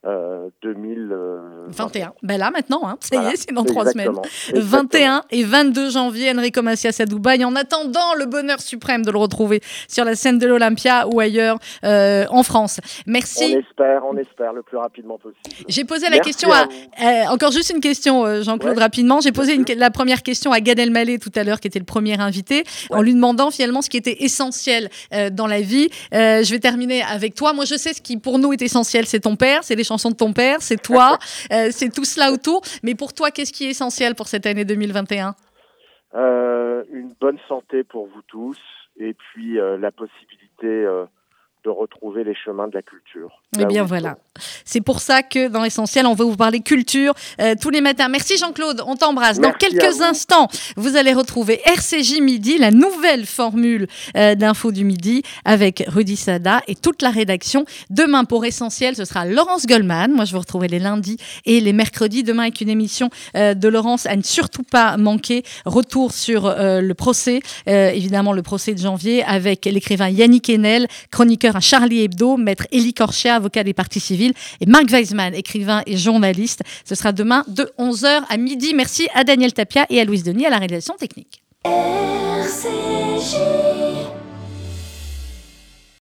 [0.08, 1.72] euh, 2021.
[1.88, 2.14] 21.
[2.24, 2.98] Ben là, maintenant, hein.
[3.00, 4.10] ça y est, c'est dans trois semaines.
[4.50, 7.44] exactement, 21 et 22 janvier, Enrico Macias à Dubaï.
[7.44, 11.58] En attendant le bonheur suprême de le retrouver sur la scène de l'Olympia ou ailleurs
[11.84, 12.80] euh, en France.
[13.08, 13.56] Merci.
[13.56, 15.40] On espère, on espère le plus rapidement possible.
[15.68, 16.64] J'ai posé la Merci question à,
[17.02, 18.84] euh, encore juste une question euh, Jean-Claude Ouais.
[18.84, 19.20] rapidement.
[19.22, 21.86] J'ai posé une- la première question à Gad Elmaleh tout à l'heure qui était le
[21.86, 25.90] premier invité en lui demandant finalement ce qui était essentiel euh, dans la vie.
[26.14, 27.54] Euh, je vais terminer avec toi.
[27.54, 30.16] Moi je sais ce qui pour nous est essentiel, c'est ton père, c'est les de
[30.16, 31.18] ton père, c'est toi,
[31.52, 32.62] euh, c'est tout cela autour.
[32.84, 35.36] Mais pour toi, qu'est-ce qui est essentiel pour cette année 2021
[36.16, 38.58] Euh, une bonne santé pour vous tous
[38.98, 40.86] et puis euh, la possibilité
[41.66, 43.42] de retrouver les chemins de la culture.
[43.60, 44.18] Eh bien voilà.
[44.66, 48.08] C'est pour ça que dans l'essentiel, on va vous parler culture euh, tous les matins.
[48.08, 49.40] Merci Jean-Claude, on t'embrasse.
[49.40, 50.04] Dans quelques vous.
[50.04, 56.18] instants, vous allez retrouver RCJ Midi, la nouvelle formule euh, d'info du midi avec Rudy
[56.18, 57.66] Sada et toute la rédaction.
[57.90, 60.12] Demain pour Essentiel, ce sera Laurence Goldman.
[60.12, 62.24] Moi, je vous retrouver les lundis et les mercredis.
[62.24, 65.44] Demain avec une émission euh, de Laurence à ne surtout pas manquer.
[65.66, 72.04] Retour sur le procès, évidemment le procès de janvier avec l'écrivain Yannick Enel, chroniqueur Charlie
[72.04, 76.62] Hebdo, maître Élie Corchet, avocat des parties civiles, et Marc Weisman, écrivain et journaliste.
[76.84, 78.74] Ce sera demain de 11h à midi.
[78.74, 81.42] Merci à Daniel Tapia et à Louise Denis à la réalisation technique.